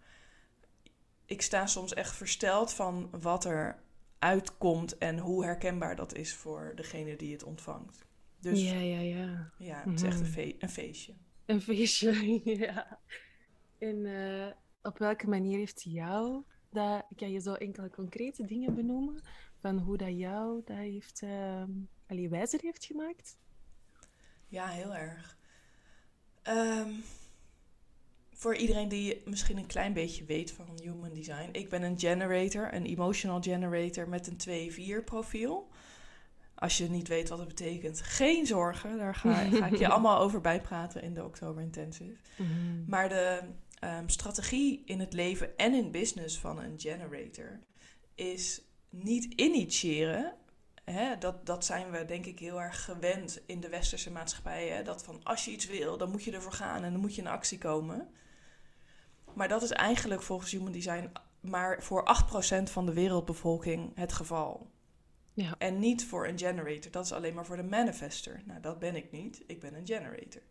Ik 1.24 1.42
sta 1.42 1.66
soms 1.66 1.94
echt 1.94 2.16
versteld 2.16 2.72
van 2.72 3.08
wat 3.20 3.44
er 3.44 3.82
uitkomt 4.18 4.98
en 4.98 5.18
hoe 5.18 5.44
herkenbaar 5.44 5.96
dat 5.96 6.14
is 6.14 6.34
voor 6.34 6.72
degene 6.74 7.16
die 7.16 7.32
het 7.32 7.44
ontvangt. 7.44 8.06
Dus 8.50 8.62
ja, 8.62 8.78
Ja, 8.78 9.00
ja, 9.00 9.52
ja. 9.58 9.82
het 9.84 9.94
is 9.94 10.02
echt 10.02 10.20
een, 10.20 10.22
Mhm. 10.26 10.32
fe- 10.32 10.54
een 10.58 10.68
feestje. 10.68 11.14
Een 11.46 11.60
feestje, 11.60 12.40
ja. 12.66 13.00
En 13.78 14.06
eh, 14.06 14.52
op 14.82 14.98
welke 14.98 15.28
manier 15.28 15.58
heeft 15.58 15.82
jou 15.82 16.42
dat... 16.70 17.04
Kan 17.16 17.30
je 17.30 17.40
zo 17.40 17.52
enkele 17.52 17.90
concrete 17.90 18.44
dingen 18.44 18.74
benoemen 18.74 19.22
van 19.60 19.78
hoe 19.78 19.96
dat 19.96 20.18
jou 20.18 20.62
dat 20.64 20.76
heeft... 20.76 21.22
ehm 21.22 21.70
allee, 22.06 22.28
wijzer 22.28 22.60
heeft 22.62 22.84
gemaakt? 22.84 23.36
Ja, 24.48 24.68
heel 24.68 24.94
erg. 24.94 25.36
Ehm, 26.42 26.90
voor 28.30 28.56
iedereen 28.56 28.88
die 28.88 29.22
misschien 29.24 29.56
een 29.58 29.66
klein 29.66 29.92
beetje 29.92 30.24
weet 30.24 30.50
van 30.52 30.66
human 30.82 31.12
design. 31.14 31.48
Ik 31.52 31.68
ben 31.68 31.82
een 31.82 31.98
generator, 31.98 32.74
een 32.74 32.84
emotional 32.86 33.42
generator 33.42 34.08
met 34.08 34.26
een 34.26 34.36
2-4 35.00 35.04
profiel. 35.04 35.68
Als 36.58 36.78
je 36.78 36.90
niet 36.90 37.08
weet 37.08 37.28
wat 37.28 37.38
het 37.38 37.48
betekent, 37.48 38.00
geen 38.00 38.46
zorgen. 38.46 38.98
Daar 38.98 39.14
ga, 39.14 39.34
ga 39.34 39.66
ik 39.66 39.76
je 39.76 39.88
allemaal 39.92 40.18
over 40.18 40.40
bijpraten 40.40 41.02
in 41.02 41.14
de 41.14 41.24
Oktober 41.24 41.62
Intensive. 41.62 42.16
Mhm. 42.36 42.50
Maar 42.86 43.08
de 43.08 43.40
ehm, 43.78 44.08
strategie 44.08 44.82
in 44.84 45.00
het 45.00 45.12
leven 45.12 45.56
en 45.56 45.74
in 45.74 45.90
business 45.90 46.38
van 46.38 46.58
een 46.58 46.74
generator 46.76 47.60
is 48.14 48.62
niet 48.90 49.24
initiëren. 49.24 50.34
Hè, 50.84 51.18
dat, 51.18 51.46
dat 51.46 51.64
zijn 51.64 51.90
we 51.90 52.04
denk 52.04 52.26
ik 52.26 52.38
heel 52.38 52.60
erg 52.60 52.84
gewend 52.84 53.40
in 53.46 53.60
de 53.60 53.68
westerse 53.68 54.10
maatschappij. 54.10 54.68
Hè, 54.68 54.82
dat 54.82 55.04
van 55.04 55.20
als 55.22 55.44
je 55.44 55.50
iets 55.50 55.66
wil, 55.66 55.96
dan 55.98 56.10
moet 56.10 56.24
je 56.24 56.32
ervoor 56.32 56.52
gaan 56.52 56.84
en 56.84 56.92
dan 56.92 57.00
moet 57.00 57.14
je 57.14 57.20
in 57.20 57.28
actie 57.28 57.58
komen. 57.58 58.08
Maar 59.34 59.48
dat 59.48 59.62
is 59.62 59.70
eigenlijk 59.70 60.22
volgens 60.22 60.50
Human 60.50 60.72
Design 60.72 61.10
maar 61.40 61.82
voor 61.82 62.04
8% 62.60 62.62
van 62.62 62.86
de 62.86 62.92
wereldbevolking 62.92 63.92
het 63.94 64.12
geval. 64.12 64.70
Ja. 65.36 65.54
En 65.58 65.78
niet 65.78 66.06
voor 66.06 66.26
een 66.26 66.38
generator. 66.38 66.90
Dat 66.90 67.04
is 67.04 67.12
alleen 67.12 67.34
maar 67.34 67.46
voor 67.46 67.56
de 67.56 67.62
manifester. 67.62 68.42
Nou, 68.44 68.60
dat 68.60 68.78
ben 68.78 68.96
ik 68.96 69.12
niet. 69.12 69.42
Ik 69.46 69.60
ben 69.60 69.74
een 69.74 69.86
generator. 69.86 70.42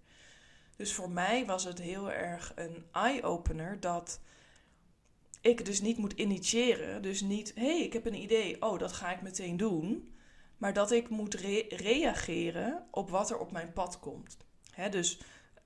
Dus 0.75 0.93
voor 0.93 1.09
mij 1.09 1.45
was 1.45 1.63
het 1.63 1.79
heel 1.79 2.11
erg 2.11 2.51
een 2.55 2.85
eye-opener 2.91 3.79
dat 3.79 4.19
ik 5.41 5.65
dus 5.65 5.81
niet 5.81 5.97
moet 5.97 6.13
initiëren. 6.13 7.01
Dus 7.01 7.21
niet, 7.21 7.51
hé, 7.55 7.77
hey, 7.77 7.81
ik 7.81 7.93
heb 7.93 8.05
een 8.05 8.21
idee, 8.21 8.61
oh, 8.61 8.79
dat 8.79 8.93
ga 8.93 9.11
ik 9.11 9.21
meteen 9.21 9.57
doen. 9.57 10.15
Maar 10.57 10.73
dat 10.73 10.91
ik 10.91 11.09
moet 11.09 11.33
re- 11.33 11.65
reageren 11.69 12.87
op 12.91 13.09
wat 13.09 13.29
er 13.29 13.37
op 13.37 13.51
mijn 13.51 13.73
pad 13.73 13.99
komt. 13.99 14.37
Hè, 14.71 14.89
dus 14.89 15.19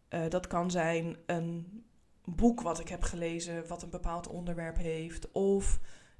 eh, 0.07 0.29
dat 0.29 0.47
kan 0.47 0.71
zijn 0.71 1.17
een 1.25 1.83
boek 2.25 2.61
wat 2.61 2.79
ik 2.79 2.87
heb 2.87 3.03
gelezen, 3.03 3.67
wat 3.67 3.83
een 3.83 3.89
bepaald 3.89 4.27
onderwerp 4.27 4.77
heeft. 4.77 5.31
Of 5.31 5.79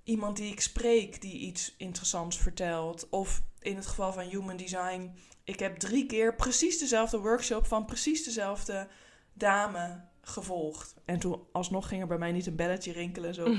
iemand 0.10 0.38
die 0.38 0.52
ik 0.52 0.62
spreek 0.62 1.22
die 1.22 1.38
iets 1.38 1.76
interessants 1.78 2.38
vertelt. 2.38 3.10
Of 3.10 3.44
in 3.60 3.76
het 3.76 3.88
geval 3.88 4.14
van 4.14 4.24
Human 4.24 4.58
Design, 4.58 5.12
ik 5.44 5.60
heb 5.60 5.78
drie 5.78 6.06
keer 6.06 6.36
precies 6.36 6.80
dezelfde 6.80 7.20
workshop 7.20 7.66
van 7.66 7.86
precies 7.86 8.24
dezelfde 8.24 8.88
dame 9.34 10.08
gevolgd. 10.22 10.96
En 11.06 11.20
toen 11.20 11.44
alsnog 11.52 11.88
ging 11.88 12.02
er 12.02 12.08
bij 12.08 12.18
mij 12.18 12.32
niet 12.32 12.46
een 12.46 12.56
belletje 12.56 12.92
rinkelen. 12.92 13.34
Zo 13.34 13.56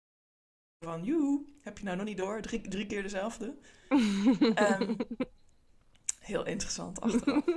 van, 0.84 1.04
joe, 1.04 1.44
heb 1.62 1.78
je 1.78 1.84
nou 1.84 1.96
nog 1.96 2.06
niet 2.06 2.18
door? 2.18 2.40
Drie, 2.40 2.68
drie 2.68 2.86
keer 2.86 3.02
dezelfde. 3.02 3.54
Ehm, 4.54 4.94
heel 6.18 6.46
interessant 6.46 7.00
achteraf. 7.00 7.44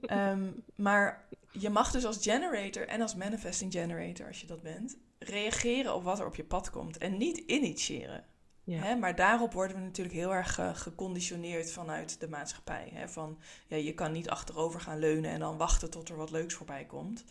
Ehm, 0.00 0.50
maar 0.74 1.28
je 1.58 1.70
mag 1.70 1.90
dus 1.90 2.04
als 2.04 2.18
generator 2.20 2.88
en 2.88 3.00
als 3.00 3.14
manifesting 3.14 3.72
generator, 3.72 4.26
als 4.26 4.40
je 4.40 4.46
dat 4.46 4.62
bent, 4.62 4.96
reageren 5.18 5.94
op 5.94 6.02
wat 6.04 6.20
er 6.20 6.26
op 6.26 6.36
je 6.36 6.44
pad 6.44 6.70
komt 6.70 6.98
en 6.98 7.16
niet 7.16 7.36
initiëren. 7.38 8.24
Ja. 8.64 8.82
Hè? 8.82 8.94
Maar 8.96 9.14
daarop 9.14 9.52
worden 9.52 9.76
we 9.76 9.82
natuurlijk 9.82 10.16
heel 10.16 10.34
erg 10.34 10.58
eh, 10.58 10.74
geconditioneerd 10.74 11.72
vanuit 11.72 12.20
de 12.20 12.28
maatschappij. 12.28 12.90
Hè? 12.92 13.08
Van 13.08 13.38
ja, 13.66 13.76
je 13.76 13.94
kan 13.94 14.12
niet 14.12 14.28
achterover 14.28 14.80
gaan 14.80 14.98
leunen 14.98 15.30
en 15.30 15.38
dan 15.40 15.56
wachten 15.56 15.90
tot 15.90 16.08
er 16.08 16.16
wat 16.16 16.30
leuks 16.30 16.54
voorbij 16.54 16.84
komt. 16.84 17.24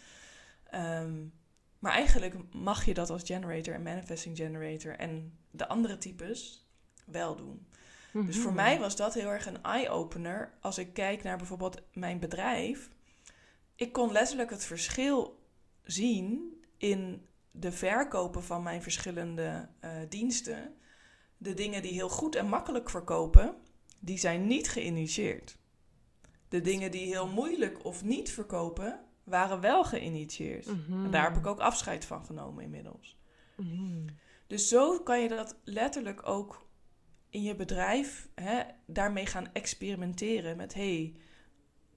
Ehm, 0.69 1.25
maar 1.79 1.91
eigenlijk 1.91 2.35
mag 2.53 2.85
je 2.85 2.93
dat 2.93 3.09
als 3.09 3.23
generator 3.23 3.73
en 3.73 3.83
manifesting 3.83 4.37
generator 4.37 4.95
en 4.95 5.37
de 5.51 5.67
andere 5.67 5.97
types 5.97 6.67
wel 7.05 7.35
doen. 7.35 7.67
Dus 8.13 8.37
voor 8.37 8.53
Mhm. 8.53 8.61
mij 8.61 8.79
was 8.79 8.95
dat 8.95 9.13
heel 9.13 9.29
erg 9.29 9.45
een 9.45 9.63
eye-opener 9.63 10.53
als 10.61 10.77
ik 10.77 10.93
kijk 10.93 11.23
naar 11.23 11.37
bijvoorbeeld 11.37 11.81
mijn 11.93 12.19
bedrijf. 12.19 12.89
Ik 13.75 13.93
kon 13.93 14.11
letterlijk 14.11 14.49
het 14.49 14.65
verschil 14.65 15.39
zien 15.83 16.61
in 16.77 17.27
de 17.51 17.71
verkopen 17.71 18.43
van 18.43 18.63
mijn 18.63 18.81
verschillende 18.81 19.69
eh, 19.79 19.91
diensten. 20.09 20.75
De 21.37 21.53
dingen 21.53 21.81
die 21.81 21.91
heel 21.91 22.09
goed 22.09 22.35
en 22.35 22.47
makkelijk 22.47 22.89
verkopen, 22.89 23.55
die 23.99 24.17
zijn 24.17 24.47
niet 24.47 24.69
geïnitieerd. 24.69 25.57
De 26.49 26.61
dingen 26.61 26.91
die 26.91 27.05
heel 27.07 27.27
moeilijk 27.27 27.85
of 27.85 28.03
niet 28.03 28.31
verkopen, 28.31 28.99
waren 29.23 29.59
wel 29.59 29.83
geïnitieerd. 29.83 30.65
Mhm. 30.65 31.05
En 31.05 31.11
daar 31.11 31.23
heb 31.23 31.37
ik 31.37 31.45
ook 31.45 31.59
afscheid 31.59 32.05
van 32.05 32.25
genomen 32.25 32.63
inmiddels. 32.63 33.17
Mhm. 33.55 34.07
Dus 34.47 34.67
zo 34.67 34.99
kan 34.99 35.21
je 35.21 35.27
dat 35.27 35.59
letterlijk 35.63 36.27
ook 36.27 36.67
in 37.29 37.43
je 37.43 37.55
bedrijf 37.55 38.29
hè, 38.35 38.61
daarmee 38.85 39.25
gaan 39.25 39.53
experimenteren 39.53 40.57
met 40.57 40.73
hey, 40.73 41.15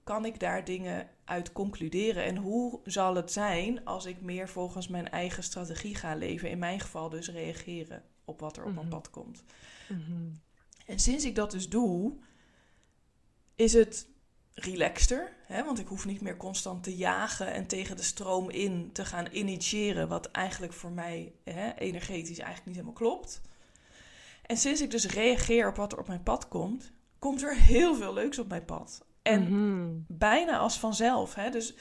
kan 0.07 0.25
ik 0.25 0.41
daar 0.41 0.65
dingen 0.65 1.09
uit 1.25 1.53
concluderen 1.53 2.25
en 2.25 2.37
hoe 2.37 2.81
zal 2.85 3.15
het 3.15 3.33
zijn 3.33 3.85
als 3.85 4.05
ik 4.05 4.21
meer 4.21 4.49
volgens 4.49 4.89
mijn 4.89 5.11
eigen 5.11 5.43
strategie 5.43 5.95
ga 5.95 6.15
leven? 6.15 6.51
In 6.51 6.59
mijn 6.59 6.81
geval 6.81 7.09
dus 7.09 7.31
reageren 7.31 8.03
op 8.25 8.41
wat 8.41 8.57
er 8.57 8.65
op 8.65 8.75
mijn 8.75 8.87
Mhm. 8.87 8.95
pad 8.95 9.11
komt. 9.11 9.45
Mhm. 9.89 10.29
En 10.87 10.99
sinds 10.99 11.25
ik 11.25 11.35
dat 11.35 11.51
dus 11.51 11.69
doe, 11.69 12.13
is 13.55 13.73
het 13.73 14.09
relaxter. 14.55 15.33
Hè? 15.47 15.65
Want 15.65 15.79
ik 15.79 15.87
hoef 15.87 16.07
niet 16.07 16.21
meer 16.21 16.37
constant 16.37 16.83
te 16.83 16.97
jagen 16.97 17.53
en 17.53 17.67
tegen 17.67 17.97
de 17.97 18.03
stroom 18.03 18.51
in 18.51 18.91
te 18.93 19.05
gaan 19.05 19.27
initiëren. 19.31 20.09
Wat 20.09 20.31
eigenlijk 20.31 20.73
voor 20.73 20.93
mij 20.93 21.33
hè, 21.45 21.75
energetisch 21.75 22.39
eigenlijk 22.39 22.67
niet 22.67 22.75
helemaal 22.75 22.95
klopt. 22.95 23.41
En 24.43 24.57
sinds 24.57 24.81
ik 24.81 24.91
dus 24.91 25.07
reageer 25.07 25.69
op 25.69 25.77
wat 25.77 25.93
er 25.93 25.99
op 25.99 26.07
mijn 26.07 26.23
pad 26.23 26.49
komt, 26.49 26.93
komt 27.19 27.43
er 27.43 27.57
heel 27.57 27.95
veel 27.95 28.13
leuks 28.13 28.39
op 28.39 28.49
mijn 28.49 28.65
pad. 28.65 29.06
En 29.27 29.43
Mhm. 29.43 29.89
bijna 30.09 30.59
als 30.59 30.79
vanzelf. 30.79 31.35
Hè? 31.35 31.51
Dus 31.51 31.75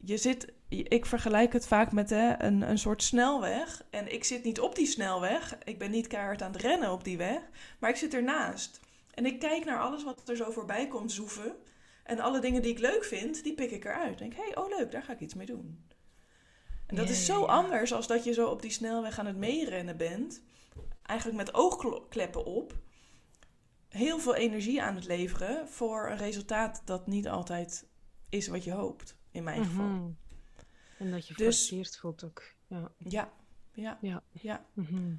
je 0.00 0.16
zit, 0.16 0.52
ik 0.68 1.06
vergelijk 1.06 1.52
het 1.52 1.66
vaak 1.66 1.92
met 1.92 2.10
hè, 2.10 2.42
een, 2.42 2.62
een 2.62 2.78
soort 2.78 3.02
snelweg. 3.02 3.84
En 3.90 4.12
ik 4.12 4.24
zit 4.24 4.44
niet 4.44 4.60
op 4.60 4.74
die 4.74 4.86
snelweg. 4.86 5.58
Ik 5.64 5.78
ben 5.78 5.90
niet 5.90 6.06
keihard 6.06 6.42
aan 6.42 6.52
het 6.52 6.60
rennen 6.62 6.92
op 6.92 7.04
die 7.04 7.16
weg. 7.16 7.40
Maar 7.78 7.90
ik 7.90 7.96
zit 7.96 8.14
ernaast. 8.14 8.80
En 9.14 9.26
ik 9.26 9.38
kijk 9.38 9.64
naar 9.64 9.80
alles 9.80 10.04
wat 10.04 10.28
er 10.28 10.36
zo 10.36 10.50
voorbij 10.50 10.88
komt 10.88 11.12
zoeven. 11.12 11.56
En 12.04 12.20
alle 12.20 12.40
dingen 12.40 12.62
die 12.62 12.70
ik 12.72 12.78
leuk 12.78 13.04
vind, 13.04 13.42
die 13.42 13.54
pik 13.54 13.70
ik 13.70 13.84
eruit. 13.84 14.18
Denk, 14.18 14.34
hé, 14.34 14.42
hey, 14.42 14.56
oh 14.56 14.68
leuk, 14.78 14.90
daar 14.90 15.02
ga 15.02 15.12
ik 15.12 15.20
iets 15.20 15.34
mee 15.34 15.46
doen. 15.46 15.86
En 16.86 16.96
dat 16.96 17.08
is 17.08 17.24
zo 17.26 17.44
anders 17.44 17.92
als 17.92 18.06
dat 18.06 18.24
je 18.24 18.32
zo 18.32 18.46
op 18.48 18.62
die 18.62 18.70
snelweg 18.70 19.18
aan 19.18 19.26
het 19.26 19.36
meerennen 19.36 19.96
bent. 19.96 20.42
Eigenlijk 21.02 21.38
met 21.38 21.54
oogkleppen 21.54 22.44
op. 22.44 22.72
Heel 23.88 24.18
veel 24.18 24.34
energie 24.34 24.82
aan 24.82 24.94
het 24.94 25.06
leveren 25.06 25.68
voor 25.68 26.10
een 26.10 26.16
resultaat 26.16 26.82
dat 26.84 27.06
niet 27.06 27.28
altijd 27.28 27.86
is 28.28 28.48
wat 28.48 28.64
je 28.64 28.72
hoopt. 28.72 29.16
In 29.30 29.44
mijn 29.44 29.64
geval. 29.64 29.84
Mhm. 29.86 30.10
En 30.98 31.10
dat 31.10 31.26
je 31.28 31.34
Dus- 31.34 31.46
geforceerd 31.46 31.96
voelt 31.98 32.24
ook. 32.24 32.42
Ja. 32.66 32.90
Ja, 32.98 33.32
ja, 33.72 33.98
Ja. 34.00 34.22
ja. 34.32 34.64
Mhm. 34.72 35.14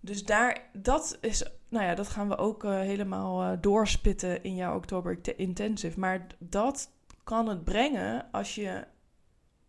Dus 0.00 0.24
daar, 0.24 0.70
dat 0.72 1.18
is, 1.20 1.44
nou 1.68 1.84
ja, 1.84 1.94
dat 1.94 2.08
gaan 2.08 2.28
we 2.28 2.36
ook 2.36 2.64
eh, 2.64 2.70
helemaal 2.70 3.42
eh, 3.42 3.58
doorspitten 3.60 4.42
in 4.42 4.54
jouw 4.56 4.76
Oktober 4.76 5.20
Te- 5.20 5.36
Intensive. 5.36 5.98
Maar 6.00 6.26
dat 6.38 6.90
kan 7.24 7.48
het 7.48 7.64
brengen 7.64 8.30
als 8.30 8.54
je 8.54 8.86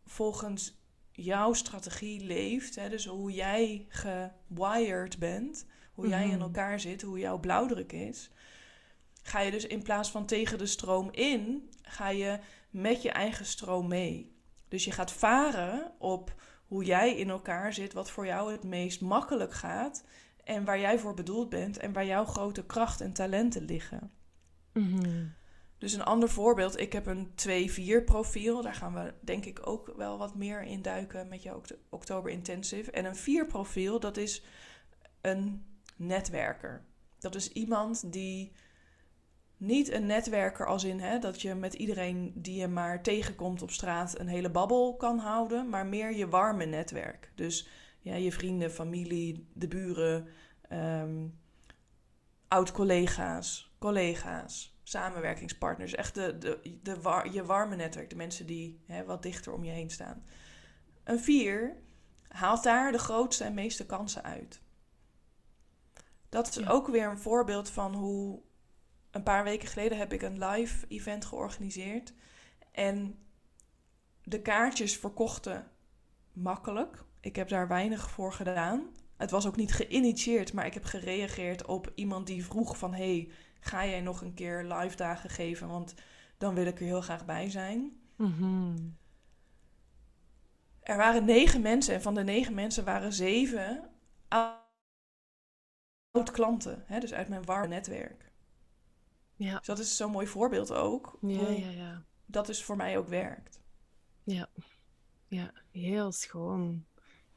volgens 0.06 0.81
jouw 1.12 1.54
strategie 1.54 2.26
leeft, 2.26 2.76
hè, 2.76 2.90
dus 2.90 3.06
hoe 3.06 3.32
jij 3.32 3.86
gewired 3.90 5.20
bent, 5.20 5.66
hoe 5.94 6.08
jij 6.08 6.24
in 6.24 6.30
Mhm. 6.34 6.42
elkaar 6.42 6.80
zit, 6.80 7.02
hoe 7.02 7.20
jouw 7.20 7.40
blauwdruk 7.40 7.92
is, 7.92 8.30
ga 9.24 9.40
je 9.40 9.52
dus 9.52 9.66
in 9.68 9.82
plaats 9.82 10.12
van 10.12 10.26
tegen 10.26 10.58
de 10.58 10.66
stroom 10.66 11.10
in, 11.12 11.70
ga 11.82 12.10
je 12.10 12.40
met 12.70 13.02
je 13.02 13.12
eigen 13.12 13.46
stroom 13.46 13.88
mee. 13.88 14.36
Dus 14.68 14.84
je 14.86 14.92
gaat 14.92 15.12
varen 15.12 15.92
op 15.98 16.36
hoe 16.68 16.84
jij 16.86 17.16
in 17.18 17.30
elkaar 17.30 17.74
zit, 17.74 17.94
wat 17.94 18.12
voor 18.12 18.26
jou 18.26 18.52
het 18.52 18.64
meest 18.64 19.02
makkelijk 19.02 19.54
gaat 19.54 20.04
en 20.44 20.66
waar 20.66 20.80
jij 20.80 21.00
voor 21.00 21.14
bedoeld 21.14 21.50
bent 21.50 21.78
en 21.78 21.94
waar 21.94 22.06
jouw 22.06 22.26
grote 22.26 22.66
kracht 22.66 23.02
en 23.02 23.14
talenten 23.14 23.66
liggen. 23.66 24.12
Mhm. 24.74 25.26
Dus 25.82 25.94
een 25.94 26.04
ander 26.04 26.30
voorbeeld, 26.30 26.80
ik 26.80 26.94
heb 26.94 27.06
een 27.06 27.32
2-4 28.02 28.04
profiel. 28.06 28.62
Daar 28.62 28.74
gaan 28.74 28.94
we 28.94 29.14
denk 29.20 29.46
ik 29.46 29.68
ook 29.68 29.94
wel 29.96 30.18
wat 30.18 30.36
meer 30.36 30.64
in 30.64 30.82
duiken 30.82 31.28
met 31.28 31.44
jouw 31.44 31.62
Oktober 31.90 32.32
Intensive. 32.32 32.92
En 32.92 33.06
een 33.06 33.16
4 33.16 33.46
profiel, 33.46 34.00
dat 34.00 34.18
is 34.18 34.44
een 35.22 35.66
netwerker. 35.96 36.86
Dat 37.20 37.36
is 37.36 37.52
iemand 37.52 38.14
die 38.14 38.52
niet 39.58 39.92
een 39.92 40.06
netwerker 40.06 40.68
als 40.68 40.84
in 40.84 41.00
hè, 41.00 41.20
dat 41.20 41.42
je 41.42 41.56
met 41.56 41.74
iedereen 41.74 42.32
die 42.36 42.60
je 42.60 42.68
maar 42.68 43.04
tegenkomt 43.04 43.62
op 43.62 43.72
straat 43.72 44.20
een 44.20 44.28
hele 44.28 44.50
babbel 44.50 44.96
kan 44.96 45.18
houden, 45.18 45.70
maar 45.70 45.86
meer 45.86 46.16
je 46.16 46.30
warme 46.30 46.66
netwerk. 46.66 47.32
Dus 47.36 47.68
ja, 48.00 48.16
je 48.16 48.32
vrienden, 48.32 48.72
familie, 48.72 49.48
de 49.54 49.68
buren, 49.68 50.28
ehm, 50.70 51.28
oud-collega's, 52.48 53.76
collega's, 53.80 54.71
samenwerkingspartners. 54.92 55.94
Echt 55.94 56.16
de, 56.16 56.38
de, 56.38 56.80
de 56.84 57.02
war- 57.02 57.32
je 57.32 57.46
warme 57.46 57.76
netwerk, 57.76 58.10
de 58.10 58.16
mensen 58.16 58.46
die 58.46 58.84
hè, 58.86 59.06
wat 59.06 59.24
dichter 59.24 59.54
om 59.54 59.64
je 59.64 59.72
heen 59.72 59.90
staan. 59.90 60.24
Een 61.04 61.20
vier 61.20 61.76
haalt 62.28 62.64
daar 62.64 62.92
de 62.92 62.98
grootste 62.98 63.44
en 63.44 63.54
meeste 63.54 63.86
kansen 63.86 64.24
uit. 64.24 64.62
Dat 66.30 66.48
is 66.48 66.56
Ja. 66.56 66.70
ook 66.70 66.88
weer 66.88 67.10
een 67.10 67.20
voorbeeld 67.20 67.70
van 67.70 67.94
hoe... 67.94 68.42
Een 69.12 69.24
paar 69.24 69.44
weken 69.44 69.68
geleden 69.68 69.98
heb 69.98 70.14
ik 70.14 70.22
een 70.22 70.46
live 70.46 70.88
event 70.88 71.26
georganiseerd. 71.26 72.14
En 72.72 73.20
de 74.24 74.42
kaartjes 74.42 74.98
verkochten 74.98 75.72
makkelijk. 76.34 77.04
Ik 77.20 77.36
heb 77.36 77.50
daar 77.50 77.68
weinig 77.68 78.10
voor 78.10 78.34
gedaan. 78.34 78.88
Het 79.18 79.32
was 79.32 79.48
ook 79.48 79.56
niet 79.56 79.74
geïnitieerd, 79.74 80.54
maar 80.54 80.66
ik 80.66 80.74
heb 80.74 80.84
gereageerd 80.84 81.66
op 81.66 81.92
iemand 81.96 82.28
die 82.28 82.46
vroeg 82.46 82.78
van... 82.78 82.94
hey, 82.94 83.32
ga 83.62 83.86
jij 83.86 84.02
nog 84.02 84.22
een 84.22 84.34
keer 84.34 84.64
live 84.64 84.96
dagen 84.96 85.30
geven? 85.30 85.68
Want 85.68 85.94
dan 86.38 86.56
wil 86.56 86.66
ik 86.66 86.80
er 86.80 86.86
heel 86.86 87.02
graag 87.02 87.26
bij 87.26 87.50
zijn. 87.50 88.02
Mhm. 88.16 88.78
Er 90.82 90.98
waren 90.98 91.26
negen 91.26 91.62
mensen 91.62 91.94
en 91.94 92.02
van 92.02 92.14
de 92.14 92.24
negen 92.24 92.54
mensen 92.54 92.86
waren 92.86 93.14
zeven 93.14 93.90
oud-klanten. 96.12 96.84
Hè, 96.86 97.00
dus 97.00 97.14
uit 97.14 97.28
mijn 97.28 97.46
warme 97.46 97.68
netwerk. 97.68 98.32
Ja. 99.36 99.58
Dus 99.58 99.68
dat 99.68 99.80
is 99.80 99.98
zo'n 99.98 100.12
mooi 100.12 100.28
voorbeeld 100.28 100.72
ook. 100.72 101.18
Ja, 101.22 101.38
hoe 101.38 101.60
ja, 101.60 101.70
ja. 101.70 102.04
dat 102.26 102.46
dus 102.46 102.64
voor 102.64 102.76
mij 102.76 102.98
ook 102.98 103.08
werkt. 103.08 103.62
Ja, 104.24 104.50
ja, 105.28 105.52
heel 105.72 106.12
schoon. 106.12 106.86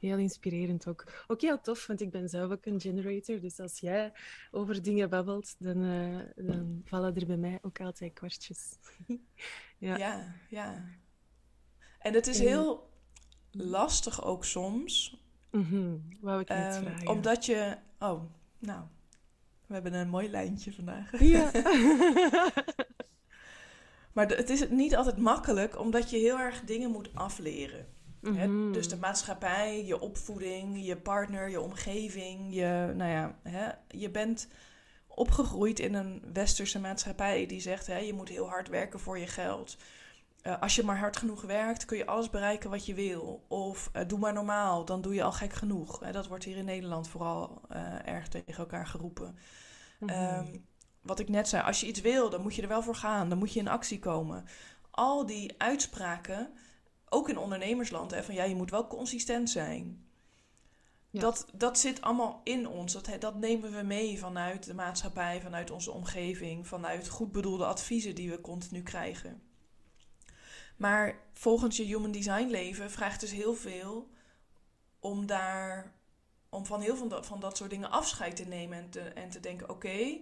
Heel 0.05 0.17
inspirerend 0.17 0.87
ook. 0.87 1.23
Ook 1.27 1.41
heel 1.41 1.61
tof, 1.61 1.87
want 1.87 2.01
ik 2.01 2.11
ben 2.11 2.29
zelf 2.29 2.51
ook 2.51 2.65
een 2.65 2.81
generator. 2.81 3.39
Dus 3.39 3.59
als 3.59 3.79
jij 3.79 4.13
over 4.51 4.81
dingen 4.81 5.09
babbelt, 5.09 5.55
dan, 5.59 5.83
eh, 5.83 6.45
dan 6.45 6.81
vallen 6.85 7.15
er 7.15 7.25
bij 7.25 7.37
mij 7.37 7.59
ook 7.61 7.81
altijd 7.81 8.13
kwartjes. 8.13 8.59
Ja. 9.77 9.97
Ja, 9.97 10.35
ja. 10.49 10.83
En 11.99 12.13
het 12.13 12.27
is 12.27 12.39
En- 12.39 12.45
heel 12.45 12.89
lastig 13.51 14.23
ook 14.25 14.45
soms. 14.45 15.23
Mhm, 15.51 15.97
Wou 16.19 16.41
ik 16.41 16.47
net 16.47 16.75
ehm, 16.75 16.83
vragen. 16.83 17.07
omdat 17.07 17.45
je... 17.45 17.77
Oh, 17.99 18.23
nou. 18.59 18.83
We 19.67 19.73
hebben 19.73 19.93
een 19.93 20.09
mooi 20.09 20.29
lijntje 20.29 20.73
vandaag. 20.73 21.19
Ja. 21.19 21.51
Maar 24.13 24.27
het 24.27 24.49
is 24.49 24.69
niet 24.69 24.95
altijd 24.95 25.17
makkelijk, 25.17 25.79
omdat 25.79 26.09
je 26.09 26.17
heel 26.17 26.39
erg 26.39 26.61
dingen 26.61 26.91
moet 26.91 27.15
afleren. 27.15 27.85
Hè? 28.33 28.47
Mhm. 28.47 28.71
Dus 28.71 28.89
de 28.89 28.97
maatschappij, 28.97 29.85
je 29.85 29.99
opvoeding, 29.99 30.85
je 30.85 30.97
partner, 30.97 31.49
je 31.49 31.61
omgeving. 31.61 32.53
Je, 32.53 32.93
nou 32.95 33.11
ja, 33.11 33.35
hè? 33.43 33.69
je 33.87 34.09
bent 34.09 34.47
opgegroeid 35.07 35.79
in 35.79 35.93
een 35.93 36.23
westerse 36.33 36.79
maatschappij 36.79 37.45
die 37.45 37.61
zegt: 37.61 37.87
hè, 37.87 37.97
je 37.97 38.13
moet 38.13 38.29
heel 38.29 38.49
hard 38.49 38.67
werken 38.67 38.99
voor 38.99 39.19
je 39.19 39.27
geld. 39.27 39.77
Eh, 40.45 40.61
als 40.61 40.75
je 40.75 40.83
maar 40.83 40.97
hard 40.97 41.17
genoeg 41.17 41.41
werkt, 41.41 41.85
kun 41.85 41.97
je 41.97 42.05
alles 42.05 42.29
bereiken 42.29 42.69
wat 42.69 42.85
je 42.85 42.93
wil. 42.93 43.45
Of 43.47 43.89
eh, 43.93 44.07
doe 44.07 44.19
maar 44.19 44.33
normaal, 44.33 44.85
dan 44.85 45.01
doe 45.01 45.13
je 45.13 45.23
al 45.23 45.31
gek 45.31 45.53
genoeg. 45.53 45.99
Hè, 45.99 46.11
dat 46.11 46.27
wordt 46.27 46.43
hier 46.43 46.57
in 46.57 46.65
Nederland 46.65 47.07
vooral 47.07 47.61
eh, 47.69 48.07
erg 48.07 48.27
tegen 48.27 48.57
elkaar 48.57 48.87
geroepen. 48.87 49.37
Mhm. 49.99 50.09
Ehm, 50.09 50.57
wat 51.01 51.19
ik 51.19 51.29
net 51.29 51.47
zei, 51.47 51.63
als 51.63 51.79
je 51.79 51.87
iets 51.87 52.01
wil, 52.01 52.29
dan 52.29 52.41
moet 52.41 52.55
je 52.55 52.61
er 52.61 52.67
wel 52.67 52.83
voor 52.83 52.95
gaan. 52.95 53.29
Dan 53.29 53.37
moet 53.37 53.53
je 53.53 53.59
in 53.59 53.67
actie 53.67 53.99
komen. 53.99 54.45
Al 54.91 55.25
die 55.25 55.53
uitspraken, 55.57 56.49
ook 57.09 57.29
in 57.29 57.37
ondernemersland, 57.37 58.11
hè, 58.11 58.23
van 58.23 58.35
ja, 58.35 58.43
je 58.43 58.55
moet 58.55 58.69
wel 58.69 58.87
consistent 58.87 59.49
zijn. 59.49 60.05
Ja. 61.09 61.19
Dat, 61.19 61.47
dat 61.53 61.79
zit 61.79 62.01
allemaal 62.01 62.41
in 62.43 62.67
ons. 62.67 62.93
Dat, 62.93 63.09
dat 63.19 63.35
nemen 63.35 63.71
we 63.71 63.81
mee 63.81 64.19
vanuit 64.19 64.65
de 64.65 64.73
maatschappij, 64.73 65.41
vanuit 65.41 65.71
onze 65.71 65.91
omgeving, 65.91 66.67
vanuit 66.67 67.07
goed 67.07 67.31
bedoelde 67.31 67.65
adviezen 67.65 68.15
die 68.15 68.29
we 68.29 68.41
continu 68.41 68.83
krijgen. 68.83 69.41
Maar 70.77 71.19
volgens 71.33 71.77
je 71.77 71.83
human 71.83 72.11
design 72.11 72.47
leven 72.47 72.91
vraagt 72.91 73.19
dus 73.19 73.31
heel 73.31 73.53
veel 73.53 74.09
om 74.99 75.25
daar 75.25 75.93
om 76.49 76.65
van 76.65 76.81
heel 76.81 76.95
veel 76.95 76.97
van 76.97 77.09
dat, 77.09 77.25
van 77.25 77.39
dat 77.39 77.57
soort 77.57 77.69
dingen 77.69 77.91
afscheid 77.91 78.35
te 78.35 78.45
nemen 78.45 78.77
en 78.77 78.89
te, 78.89 78.99
en 78.99 79.29
te 79.29 79.39
denken: 79.39 79.69
oké, 79.69 80.19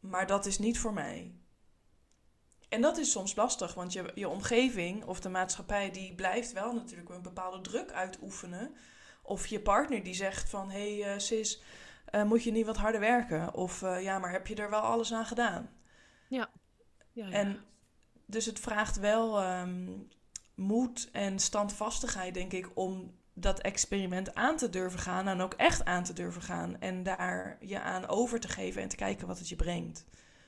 maar 0.00 0.26
dat 0.26 0.46
is 0.46 0.58
niet 0.58 0.78
voor 0.78 0.92
mij. 0.92 1.34
En 2.74 2.80
dat 2.80 2.98
is 2.98 3.10
soms 3.10 3.34
lastig, 3.34 3.74
want 3.74 3.92
je, 3.92 4.10
je 4.14 4.28
omgeving 4.28 5.04
of 5.04 5.20
de 5.20 5.28
maatschappij 5.28 5.90
die 5.90 6.14
blijft 6.14 6.52
wel 6.52 6.74
natuurlijk 6.74 7.10
een 7.10 7.22
bepaalde 7.22 7.60
druk 7.60 7.92
uitoefenen. 7.92 8.74
Of 9.22 9.46
je 9.46 9.60
partner 9.60 10.02
die 10.02 10.14
zegt 10.14 10.50
van, 10.50 10.70
hé 10.70 10.98
hey, 10.98 11.12
eh, 11.14 11.18
sis, 11.18 11.62
eh, 12.04 12.22
moet 12.22 12.44
je 12.44 12.50
niet 12.50 12.66
wat 12.66 12.76
harder 12.76 13.00
werken? 13.00 13.54
Of 13.54 13.82
eh, 13.82 14.02
ja, 14.02 14.18
maar 14.18 14.30
heb 14.30 14.46
je 14.46 14.54
er 14.54 14.70
wel 14.70 14.80
alles 14.80 15.12
aan 15.12 15.26
gedaan? 15.26 15.70
ja, 16.28 16.50
ja. 17.12 17.30
En 17.30 17.64
dus 18.26 18.46
het 18.46 18.60
vraagt 18.60 18.98
wel 18.98 19.40
ehm, 19.40 19.88
moed 20.54 21.08
en 21.12 21.38
standvastigheid, 21.38 22.34
denk 22.34 22.52
ik, 22.52 22.70
om 22.74 23.14
dat 23.34 23.60
experiment 23.60 24.34
aan 24.34 24.56
te 24.56 24.70
durven 24.70 25.00
gaan 25.00 25.28
en 25.28 25.40
ook 25.40 25.54
echt 25.54 25.84
aan 25.84 26.04
te 26.04 26.12
durven 26.12 26.42
gaan. 26.42 26.80
En 26.80 27.02
daar 27.02 27.56
je 27.60 27.80
aan 27.80 28.06
over 28.06 28.40
te 28.40 28.48
geven 28.48 28.82
en 28.82 28.88
te 28.88 28.96
kijken 28.96 29.26
wat 29.26 29.38
het 29.38 29.48
je 29.48 29.56
brengt. 29.56 30.04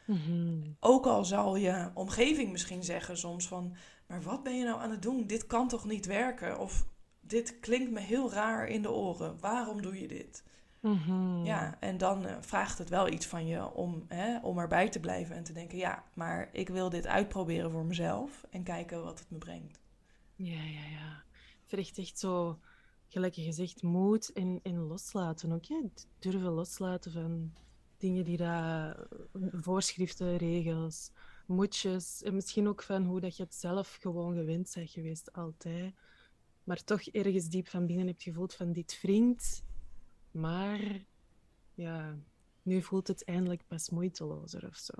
Mhm. 0.06 0.60
Ook 0.80 1.06
al 1.06 1.24
zal 1.24 1.56
je 1.56 1.90
omgeving 1.94 2.52
misschien 2.52 2.84
zeggen 2.84 3.18
soms 3.18 3.48
van, 3.48 3.76
maar 4.06 4.22
wat 4.22 4.42
ben 4.42 4.56
je 4.56 4.64
nou 4.64 4.80
aan 4.80 4.90
het 4.90 5.02
doen? 5.02 5.26
Dit 5.26 5.46
kan 5.46 5.68
toch 5.68 5.84
niet 5.84 6.06
werken? 6.06 6.58
Of 6.58 6.86
dit 7.20 7.60
klinkt 7.60 7.90
me 7.90 8.00
heel 8.00 8.32
raar 8.32 8.66
in 8.68 8.82
de 8.82 8.90
oren. 8.90 9.40
Waarom 9.40 9.82
doe 9.82 10.00
je 10.00 10.08
dit? 10.08 10.44
Mhm. 10.80 11.44
Ja, 11.44 11.76
en 11.80 11.98
dan 11.98 12.26
eh, 12.26 12.36
vraagt 12.40 12.78
het 12.78 12.88
wel 12.88 13.08
iets 13.08 13.26
van 13.26 13.46
je 13.46 13.72
om, 13.72 14.04
hè, 14.08 14.38
om 14.38 14.58
erbij 14.58 14.88
te 14.88 15.00
blijven 15.00 15.36
en 15.36 15.44
te 15.44 15.52
denken, 15.52 15.78
ja, 15.78 16.04
maar 16.14 16.48
ik 16.52 16.68
wil 16.68 16.88
dit 16.90 17.06
uitproberen 17.06 17.70
voor 17.70 17.84
mezelf 17.84 18.44
en 18.50 18.62
kijken 18.62 19.02
wat 19.02 19.18
het 19.18 19.30
me 19.30 19.38
brengt. 19.38 19.80
Ja, 20.34 20.62
ja, 20.62 20.84
ja. 20.90 21.22
Vergt 21.64 21.98
echt 21.98 22.18
zo, 22.18 22.58
gelijk 23.08 23.34
gezegd, 23.34 23.82
moed 23.82 24.32
en, 24.32 24.60
en 24.62 24.78
loslaten 24.78 25.52
ook. 25.52 25.66
Het 25.66 26.08
Durven 26.18 26.52
loslaten 26.52 27.12
van 27.12 27.52
dingen 27.98 28.24
die 28.24 28.36
daar, 28.36 29.06
voorschriften, 29.52 30.36
regels, 30.36 31.10
moedjes. 31.46 32.22
En 32.22 32.34
misschien 32.34 32.68
ook 32.68 32.82
van 32.82 33.04
hoe 33.04 33.20
dat 33.20 33.36
je 33.36 33.42
het 33.42 33.54
zelf 33.54 33.98
gewoon 34.00 34.34
gewend 34.34 34.72
bent 34.74 34.90
geweest, 34.90 35.32
altijd. 35.32 35.94
Maar 36.64 36.84
toch 36.84 37.02
ergens 37.02 37.48
diep 37.48 37.68
van 37.68 37.86
binnen 37.86 38.06
hebt 38.06 38.22
gevoeld 38.22 38.54
van 38.54 38.72
dit 38.72 38.98
wringt. 39.02 39.64
Maar 40.30 40.80
ja, 41.74 42.18
nu 42.62 42.82
voelt 42.82 43.08
het 43.08 43.24
eindelijk 43.24 43.66
pas 43.66 43.90
moeitelozer 43.90 44.66
of 44.66 44.76
zo. 44.76 44.92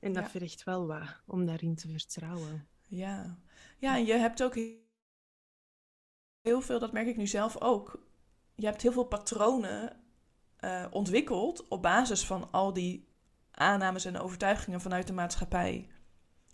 En 0.00 0.12
dat 0.12 0.24
Ja. 0.24 0.30
vergt 0.30 0.64
wel 0.64 0.86
wat 0.86 1.20
om 1.26 1.46
daarin 1.46 1.74
te 1.74 1.88
vertrouwen. 1.88 2.68
Ja. 2.86 3.38
ja, 3.78 3.96
en 3.96 4.04
je 4.04 4.12
hebt 4.12 4.42
ook 4.42 4.54
heel 6.40 6.60
veel, 6.60 6.78
dat 6.78 6.92
merk 6.92 7.06
ik 7.06 7.16
nu 7.16 7.26
zelf 7.26 7.60
ook. 7.60 8.08
Je 8.54 8.66
hebt 8.66 8.82
heel 8.82 8.92
veel 8.92 9.04
patronen 9.04 9.99
eh, 10.60 10.84
ontwikkeld 10.90 11.68
op 11.68 11.82
basis 11.82 12.24
van 12.24 12.48
al 12.50 12.72
die 12.72 13.08
aannames 13.50 14.04
en 14.04 14.18
overtuigingen 14.18 14.80
vanuit 14.80 15.06
de 15.06 15.12
maatschappij. 15.12 15.88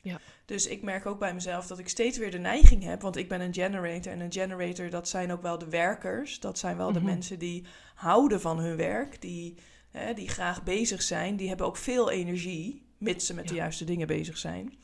Ja. 0.02 0.20
Dus 0.44 0.66
ik 0.66 0.82
merk 0.82 1.06
ook 1.06 1.18
bij 1.18 1.34
mezelf 1.34 1.66
dat 1.66 1.78
ik 1.78 1.88
steeds 1.88 2.18
weer 2.18 2.30
de 2.30 2.38
neiging 2.38 2.82
heb, 2.82 3.02
want 3.02 3.16
ik 3.16 3.28
ben 3.28 3.40
een 3.40 3.54
generator 3.54 4.12
en 4.12 4.20
een 4.20 4.32
generator 4.32 4.90
dat 4.90 5.08
zijn 5.08 5.32
ook 5.32 5.42
wel 5.42 5.58
de 5.58 5.68
werkers, 5.68 6.40
dat 6.40 6.58
zijn 6.58 6.76
wel 6.76 6.92
de 6.92 6.98
Mhm. 6.98 7.08
mensen 7.08 7.38
die 7.38 7.66
houden 7.94 8.40
van 8.40 8.58
hun 8.58 8.76
werk, 8.76 9.20
die, 9.20 9.54
hè, 9.90 10.14
die 10.14 10.28
graag 10.28 10.62
bezig 10.62 11.02
zijn, 11.02 11.36
die 11.36 11.48
hebben 11.48 11.66
ook 11.66 11.76
veel 11.76 12.10
energie, 12.10 12.86
mits 12.98 13.26
ze 13.26 13.34
met 13.34 13.48
de 13.48 13.54
juiste 13.54 13.84
dingen 13.84 14.06
bezig 14.06 14.38
zijn. 14.38 14.74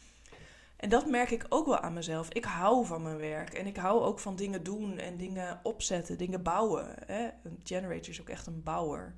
En 0.83 0.89
dat 0.89 1.07
merk 1.07 1.31
ik 1.31 1.47
ook 1.49 1.67
wel 1.67 1.79
aan 1.79 1.93
mezelf. 1.93 2.29
Ik 2.29 2.45
hou 2.45 2.87
van 2.87 3.03
mijn 3.03 3.17
werk 3.17 3.55
en 3.55 3.67
ik 3.67 3.77
hou 3.77 4.03
ook 4.03 4.19
van 4.19 4.37
dingen 4.37 4.63
doen 4.63 4.99
en 4.99 5.17
dingen 5.17 5.61
opzetten, 5.63 6.19
dingen 6.19 6.43
bouwen. 6.43 6.95
Hè? 7.07 7.29
Een 7.43 7.61
generator 7.63 8.09
is 8.09 8.21
ook 8.21 8.29
echt 8.29 8.47
een 8.47 8.63
bouwer. 8.63 9.17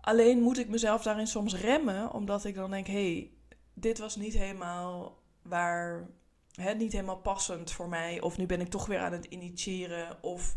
Alleen 0.00 0.42
moet 0.42 0.58
ik 0.58 0.68
mezelf 0.68 1.02
daarin 1.02 1.26
soms 1.26 1.54
remmen, 1.54 2.12
omdat 2.12 2.44
ik 2.44 2.54
dan 2.54 2.70
denk: 2.70 2.86
hé, 2.86 2.92
hey, 2.92 3.30
dit 3.74 3.98
was 3.98 4.16
niet 4.16 4.34
helemaal 4.34 5.22
waar, 5.42 6.08
hè, 6.52 6.74
niet 6.74 6.92
helemaal 6.92 7.20
passend 7.20 7.70
voor 7.72 7.88
mij. 7.88 8.20
Of 8.20 8.36
nu 8.36 8.46
ben 8.46 8.60
ik 8.60 8.68
toch 8.68 8.86
weer 8.86 8.98
aan 8.98 9.12
het 9.12 9.24
initiëren. 9.24 10.22
Of 10.22 10.56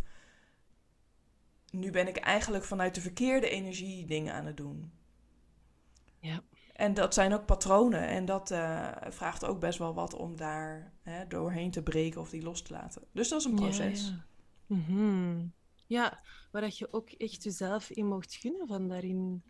nu 1.71 1.91
ben 1.91 2.07
ik 2.07 2.17
eigenlijk 2.17 2.63
vanuit 2.63 2.95
de 2.95 3.01
verkeerde 3.01 3.49
energie 3.49 4.05
dingen 4.05 4.33
aan 4.33 4.45
het 4.45 4.57
doen. 4.57 4.91
Ja. 6.19 6.43
En 6.79 6.93
dat 6.93 7.13
zijn 7.13 7.33
ook 7.33 7.45
patronen. 7.45 8.07
En 8.07 8.25
dat 8.25 8.51
uh, 8.51 8.91
vraagt 9.09 9.45
ook 9.45 9.59
best 9.59 9.79
wel 9.79 9.93
wat 9.93 10.13
om 10.13 10.35
daar 10.35 10.93
hè, 11.01 11.27
doorheen 11.27 11.71
te 11.71 11.83
breken 11.83 12.21
of 12.21 12.29
die 12.29 12.41
los 12.41 12.61
te 12.61 12.73
laten. 12.73 13.01
Dus 13.11 13.29
dat 13.29 13.39
is 13.39 13.45
een 13.45 13.55
proces. 13.55 14.07
Ja, 14.07 14.25
ja. 14.67 14.75
Mm 14.75 15.53
ja 15.89 16.19
waar 16.51 16.61
dat 16.61 16.77
je 16.77 16.93
ook 16.93 17.09
echt 17.09 17.43
jezelf 17.43 17.89
in 17.89 18.07
mocht 18.07 18.35
gunnen 18.35 18.67
van 18.67 18.87
daarin 18.87 19.43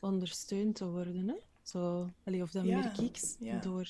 ondersteund 0.00 0.74
te 0.74 0.88
worden. 0.88 1.28
Hè? 1.28 1.34
Zo, 1.62 2.10
allee, 2.24 2.42
of 2.42 2.50
dat 2.50 2.64
ja. 2.64 2.78
merk 2.78 2.98
ik. 2.98 3.18
Door, 3.62 3.88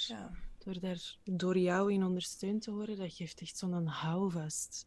door, 0.59 0.81
daar, 0.81 1.17
door 1.25 1.59
jou 1.59 1.93
in 1.93 2.05
ondersteund 2.05 2.63
te 2.63 2.73
worden, 2.73 2.97
dat 2.97 3.15
geeft 3.15 3.41
echt 3.41 3.59
zo'n 3.59 3.87
houvast. 3.87 4.87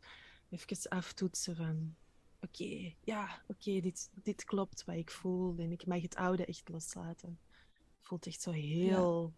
Even 0.49 0.89
aftoetsen 0.89 1.55
van 1.55 1.95
oké, 2.41 2.93
ja, 3.03 3.41
oké, 3.47 3.79
dit, 3.79 4.09
dit 4.13 4.43
klopt 4.43 4.85
wat 4.85 4.95
ik 4.95 5.11
voel 5.11 5.57
en 5.57 5.71
ik 5.71 5.85
mag 5.85 6.01
het 6.01 6.15
oude 6.15 6.45
echt 6.45 6.69
loslaten. 6.69 7.39
Voelt 8.09 8.27
echt 8.27 8.41
zo 8.41 8.51
heel, 8.51 9.33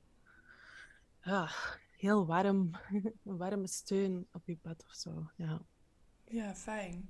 ja. 1.23 1.49
Heel 1.97 2.25
warm, 2.25 2.71
een 2.91 3.13
warme 3.38 3.67
steun 3.67 4.27
op 4.31 4.41
je 4.45 4.55
pad 4.55 4.84
of 4.88 4.93
zo. 4.93 5.29
Ja, 5.36 5.62
ja 6.25 6.55
fijn. 6.55 7.10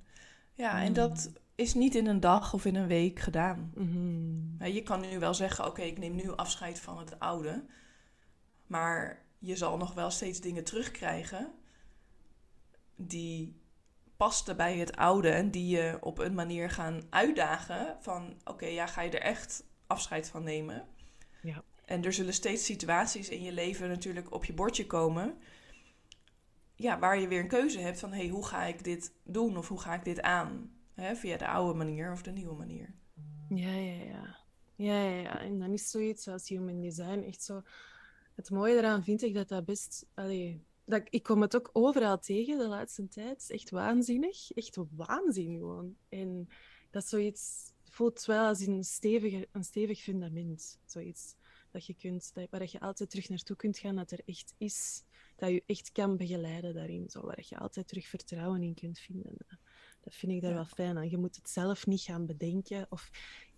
Ja, 0.54 0.84
en 0.84 0.94
dat 0.94 1.30
mm. 1.30 1.36
is 1.56 1.74
niet 1.74 1.96
in 1.96 2.08
een 2.08 2.20
dag 2.20 2.54
of 2.54 2.66
in 2.66 2.76
een 2.76 2.88
week 2.88 3.20
gedaan. 3.20 3.72
Mm-hmm. 3.76 4.66
Je 4.66 4.84
kan 4.84 5.02
nu 5.02 5.20
wel 5.20 5.34
zeggen, 5.34 5.66
oké, 5.66 5.82
ik 5.82 5.98
neem 5.98 6.16
nu 6.16 6.32
afscheid 6.32 6.80
van 6.80 6.98
het 6.98 7.20
oude. 7.20 7.66
Maar 8.68 9.26
je 9.40 9.56
zal 9.56 9.78
nog 9.78 9.94
wel 9.94 10.12
steeds 10.12 10.42
dingen 10.42 10.64
terugkrijgen 10.64 11.54
die 12.96 13.62
pasten 14.18 14.58
bij 14.58 14.78
het 14.78 14.96
oude 14.96 15.30
en 15.30 15.52
die 15.52 15.68
je 15.68 15.98
op 16.00 16.18
een 16.18 16.34
manier 16.34 16.70
gaan 16.70 17.02
uitdagen 17.10 17.98
van 18.00 18.42
oké, 18.44 18.66
ja, 18.66 18.88
ga 18.88 19.02
je 19.02 19.12
er 19.12 19.22
echt 19.22 19.64
afscheid 19.88 20.30
van 20.30 20.44
nemen. 20.44 20.88
Ja. 21.42 21.64
En 21.86 22.04
er 22.04 22.14
zullen 22.14 22.34
steeds 22.34 22.66
situaties 22.66 23.30
in 23.30 23.44
je 23.44 23.52
leven 23.52 23.90
natuurlijk 23.90 24.34
op 24.34 24.46
je 24.46 24.54
bordje 24.54 24.88
komen. 24.88 25.38
Ja, 26.76 27.00
waar 27.00 27.20
je 27.20 27.28
weer 27.28 27.40
een 27.40 27.48
keuze 27.48 27.80
hebt 27.80 28.00
van 28.00 28.14
hey, 28.14 28.28
hoe 28.28 28.46
ga 28.46 28.64
ik 28.64 28.84
dit 28.84 29.14
doen 29.24 29.58
of 29.58 29.68
hoe 29.68 29.80
ga 29.80 29.94
ik 29.94 30.04
dit 30.04 30.22
aan? 30.22 30.72
Hè, 30.94 31.16
via 31.16 31.38
de 31.38 31.48
oude 31.48 31.78
manier 31.78 32.12
of 32.12 32.22
de 32.22 32.32
nieuwe 32.32 32.56
manier. 32.56 32.94
Ja, 33.50 33.76
ja, 33.76 34.04
ja. 34.04 34.40
Ja, 34.76 35.04
ja, 35.04 35.22
ja. 35.22 35.40
En 35.40 35.60
dan 35.60 35.74
is 35.74 35.90
zoiets 35.90 36.28
als 36.28 36.50
human 36.50 36.82
design 36.82 37.24
echt 37.28 37.44
zo. 37.44 37.62
Het 38.36 38.50
mooie 38.50 38.78
eraan 38.78 39.04
vind 39.04 39.22
ik 39.22 39.34
dat 39.34 39.48
dat 39.48 39.66
best. 39.66 40.06
Allee, 40.14 40.66
dat, 40.86 41.02
ik 41.10 41.24
kom 41.24 41.42
het 41.42 41.56
ook 41.56 41.70
overal 41.74 42.20
tegen 42.20 42.58
de 42.58 42.68
laatste 42.68 43.08
tijd. 43.08 43.30
Het 43.30 43.42
is 43.42 43.52
echt 43.52 43.70
waanzinnig. 43.70 44.52
Echt 44.52 44.78
waanzin 44.92 45.58
gewoon. 45.58 45.96
En 46.10 46.48
dat 46.92 47.04
is 47.04 47.10
zoiets, 47.10 47.74
voelt 47.92 48.26
wel 48.26 48.48
als 48.48 48.60
een, 48.60 48.84
stevige, 48.84 49.48
een 49.52 49.64
stevig 49.64 50.00
fundament. 50.00 50.80
Zoiets 50.86 51.36
dat 51.72 51.86
je 51.86 51.94
kunt, 51.94 52.34
dat, 52.34 52.48
waar 52.50 52.68
je 52.72 52.80
altijd 52.80 53.10
terug 53.10 53.30
naartoe 53.30 53.56
kunt 53.56 53.78
gaan, 53.78 53.96
dat 53.96 54.12
er 54.12 54.22
echt 54.26 54.54
is, 54.58 55.04
dat 55.36 55.50
je 55.50 55.64
echt 55.66 55.92
kan 55.92 56.18
begeleiden 56.18 56.74
daarin. 56.74 57.10
Zo, 57.10 57.22
waar 57.22 57.46
je 57.50 57.58
altijd 57.58 57.88
terug 57.88 58.08
vertrouwen 58.08 58.62
in 58.62 58.74
kunt 58.74 59.00
vinden. 59.00 59.38
Dat 60.02 60.16
vind 60.16 60.32
ik 60.32 60.42
daar 60.42 60.54
wel 60.54 60.66
fijn 60.66 60.98
aan. 60.98 61.10
Je 61.10 61.18
moet 61.18 61.36
het 61.36 61.50
zelf 61.50 61.86
niet 61.86 62.02
gaan 62.02 62.26
bedenken 62.26 62.86
of 62.90 63.10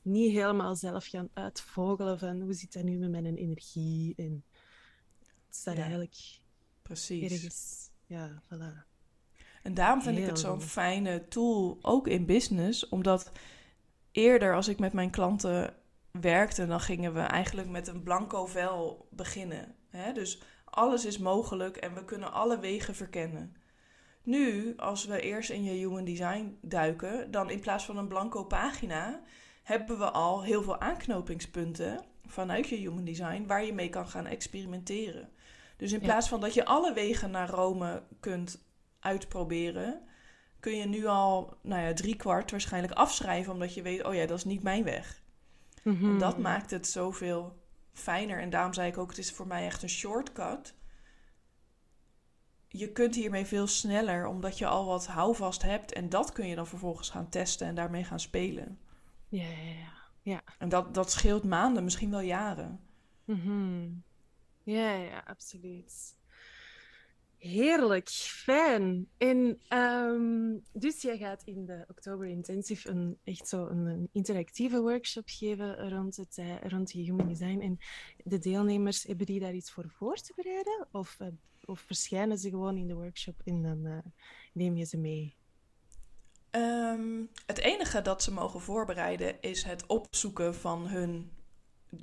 niet 0.02 0.32
helemaal 0.32 0.76
zelf 0.76 1.06
gaan 1.06 1.30
uitvogelen 1.34 2.20
van 2.20 2.42
hoe 2.42 2.54
zit 2.54 2.74
dat 2.74 2.84
nu 2.84 2.98
met 2.98 3.10
mijn 3.10 3.36
energie. 3.36 4.14
En 4.16 4.44
het 5.48 5.56
staat 5.56 5.76
ja. 5.76 5.82
eigenlijk 5.82 6.42
Precies. 6.82 7.90
Ja, 8.06 8.44
voilà. 8.46 8.92
En 9.64 9.74
daarom 9.74 10.02
vind 10.02 10.18
ik 10.18 10.26
het 10.26 10.40
zo'n 10.40 10.62
fijne 10.62 11.28
tool, 11.28 11.78
ook 11.82 12.08
in 12.08 12.26
business, 12.26 12.90
omdat 12.90 13.32
eerder 14.14 14.56
als 14.56 14.68
ik 14.68 14.80
met 14.80 14.94
mijn 14.94 15.10
klanten 15.10 15.74
werkte, 16.12 16.68
dan 16.68 16.80
gingen 16.80 17.14
we 17.14 17.20
eigenlijk 17.20 17.70
met 17.70 17.88
een 17.88 18.04
blanco 18.04 18.46
vel 18.46 19.08
beginnen. 19.10 19.76
Hè? 19.90 20.14
Dus 20.14 20.42
alles 20.66 21.06
is 21.06 21.18
mogelijk 21.18 21.78
en 21.78 21.94
we 21.94 22.06
kunnen 22.06 22.34
alle 22.34 22.60
wegen 22.60 22.96
verkennen. 22.96 23.56
Nu, 24.24 24.74
als 24.78 25.06
we 25.06 25.22
eerst 25.22 25.50
in 25.50 25.64
je 25.64 25.72
human 25.72 26.04
design 26.04 26.58
duiken, 26.62 27.32
dan 27.32 27.50
in 27.50 27.60
plaats 27.60 27.86
van 27.86 27.98
een 27.98 28.08
blanco 28.08 28.44
pagina, 28.44 29.22
hebben 29.64 29.98
we 29.98 30.12
al 30.12 30.44
heel 30.44 30.64
veel 30.64 30.80
aanknopingspunten 30.80 32.06
vanuit 32.26 32.68
je 32.68 32.76
human 32.76 33.04
design 33.04 33.46
waar 33.48 33.66
je 33.66 33.74
mee 33.74 33.90
kan 33.90 34.08
gaan 34.08 34.26
experimenteren. 34.26 35.30
Dus 35.78 35.92
in 35.92 36.00
plaats 36.00 36.28
van 36.28 36.40
dat 36.40 36.54
je 36.54 36.66
alle 36.66 36.94
wegen 36.94 37.32
naar 37.32 37.50
Rome 37.50 38.04
kunt 38.20 38.66
uitproberen, 39.00 40.02
kun 40.64 40.76
je 40.76 40.86
nu 40.86 41.06
al, 41.06 41.58
nou 41.62 41.82
ja, 41.82 41.94
drie 41.94 42.16
kwart 42.16 42.52
waarschijnlijk 42.52 42.94
afschrijven, 42.94 43.54
omdat 43.54 43.74
je 43.74 43.82
weet, 43.82 44.04
oh 44.04 44.14
ja, 44.14 44.26
dat 44.26 44.38
is 44.38 44.44
niet 44.44 44.64
mijn 44.64 44.84
weg. 44.84 45.22
Mhm. 45.84 46.06
En 46.06 46.18
dat 46.18 46.38
maakt 46.38 46.72
het 46.72 46.88
zoveel 46.88 47.62
fijner. 47.92 48.40
En 48.40 48.50
daarom 48.50 48.74
zei 48.74 48.88
ik 48.88 48.98
ook, 48.98 49.10
het 49.10 49.18
is 49.18 49.32
voor 49.32 49.48
mij 49.48 49.66
echt 49.66 49.84
een 49.84 49.90
shortcut. 49.90 50.76
Je 52.68 52.92
kunt 52.92 53.16
hiermee 53.16 53.46
veel 53.46 53.68
sneller, 53.68 54.28
omdat 54.28 54.58
je 54.58 54.68
al 54.68 54.86
wat 54.86 55.08
houvast 55.08 55.62
hebt. 55.62 55.94
En 55.94 56.10
dat 56.10 56.32
kun 56.32 56.48
je 56.48 56.56
dan 56.56 56.68
vervolgens 56.68 57.10
gaan 57.10 57.30
testen 57.30 57.68
en 57.68 57.76
daarmee 57.76 58.04
gaan 58.04 58.20
spelen. 58.20 58.80
Ja, 59.28 59.44
ja, 59.44 59.72
ja. 59.72 59.94
ja. 60.22 60.42
En 60.58 60.70
dat, 60.70 60.94
dat 60.94 61.12
scheelt 61.12 61.44
maanden, 61.44 61.84
misschien 61.84 62.12
wel 62.12 62.20
jaren. 62.20 62.80
Mm 63.26 64.04
ja, 64.64 64.92
ja, 64.92 65.24
absoluut. 65.26 66.16
Heerlijk, 67.44 68.10
fijn. 68.10 69.08
En 69.18 69.60
um, 69.70 70.64
dus 70.74 71.02
jij 71.02 71.18
gaat 71.18 71.42
in 71.46 71.66
de 71.66 71.86
Oktober 71.90 72.28
Intensive 72.28 72.90
een, 72.90 73.18
echt 73.24 73.48
zo 73.48 73.68
een, 73.68 74.10
interactieve 74.12 74.82
workshop 74.82 75.24
geven 75.26 75.90
rond, 75.90 76.16
het, 76.16 76.38
uh, 76.38 76.62
rond 76.62 76.92
human 76.92 77.28
design. 77.28 77.60
En 77.60 77.78
de 78.24 78.40
deelnemers, 78.40 79.04
hebben 79.04 79.26
die 79.26 79.40
daar 79.40 79.54
iets 79.54 79.72
voor 79.72 79.90
voor 79.90 80.16
te 80.16 80.34
bereiden? 80.36 80.88
Of, 80.92 81.18
uh, 81.22 81.28
of 81.66 81.80
verschijnen 81.80 82.38
ze 82.38 82.50
gewoon 82.50 82.78
in 82.78 82.88
de 82.88 82.96
workshop 82.96 83.42
en 83.46 83.62
dan 83.62 83.86
uh, 83.86 83.98
neem 84.54 84.78
je 84.78 84.86
ze 84.86 84.98
mee? 84.98 85.36
Um, 86.52 87.30
het 87.46 87.58
enige 87.58 88.02
dat 88.02 88.24
ze 88.24 88.32
mogen 88.32 88.62
voorbereiden 88.62 89.42
is 89.42 89.64
het 89.64 89.86
opzoeken 89.86 90.56
van 90.56 90.88
hun 90.88 91.32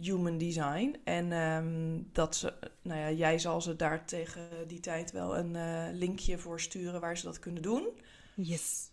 human 0.00 0.38
design. 0.38 0.96
En 1.04 1.32
um, 1.32 2.08
dat 2.12 2.36
ze, 2.36 2.52
nou 2.82 3.00
ja, 3.00 3.10
jij 3.10 3.38
zal 3.38 3.60
ze 3.60 3.76
daar 3.76 4.06
tegen 4.06 4.48
die 4.66 4.80
tijd 4.80 5.12
wel 5.12 5.36
een 5.36 5.54
uh, 5.54 5.98
linkje 5.98 6.38
voor 6.38 6.60
sturen 6.60 7.00
waar 7.00 7.16
ze 7.16 7.24
dat 7.24 7.38
kunnen 7.38 7.62
doen. 7.62 7.88
Yes. 8.34 8.90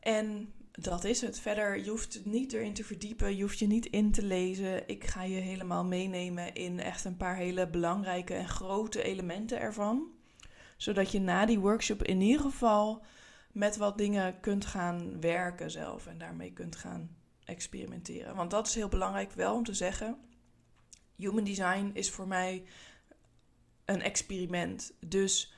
En 0.00 0.52
dat 0.72 1.04
is 1.04 1.20
het. 1.20 1.40
Verder, 1.40 1.84
je 1.84 1.90
hoeft 1.90 2.20
niet 2.24 2.52
erin 2.52 2.74
te 2.74 2.84
verdiepen, 2.84 3.36
je 3.36 3.42
hoeft 3.42 3.58
je 3.58 3.66
niet 3.66 3.86
in 3.86 4.12
te 4.12 4.22
lezen. 4.22 4.88
Ik 4.88 5.04
ga 5.04 5.22
je 5.22 5.40
helemaal 5.40 5.84
meenemen 5.84 6.54
in 6.54 6.80
echt 6.80 7.04
een 7.04 7.16
paar 7.16 7.36
hele 7.36 7.68
belangrijke 7.68 8.34
en 8.34 8.48
grote 8.48 9.02
elementen 9.02 9.60
ervan. 9.60 10.06
Zodat 10.76 11.12
je 11.12 11.20
na 11.20 11.46
die 11.46 11.58
workshop 11.58 12.02
in 12.02 12.20
ieder 12.20 12.40
geval 12.40 13.04
met 13.52 13.76
wat 13.76 13.98
dingen 13.98 14.40
kunt 14.40 14.66
gaan 14.66 15.20
werken 15.20 15.70
zelf 15.70 16.06
en 16.06 16.18
daarmee 16.18 16.52
kunt 16.52 16.76
gaan 16.76 17.16
experimenteren. 17.44 18.34
Want 18.34 18.50
dat 18.50 18.66
is 18.66 18.74
heel 18.74 18.88
belangrijk 18.88 19.32
wel 19.32 19.54
om 19.54 19.64
te 19.64 19.74
zeggen 19.74 20.18
human 21.18 21.44
design 21.44 21.90
is 21.94 22.10
voor 22.10 22.26
mij 22.26 22.64
een 23.84 24.02
experiment. 24.02 24.92
Dus 25.00 25.52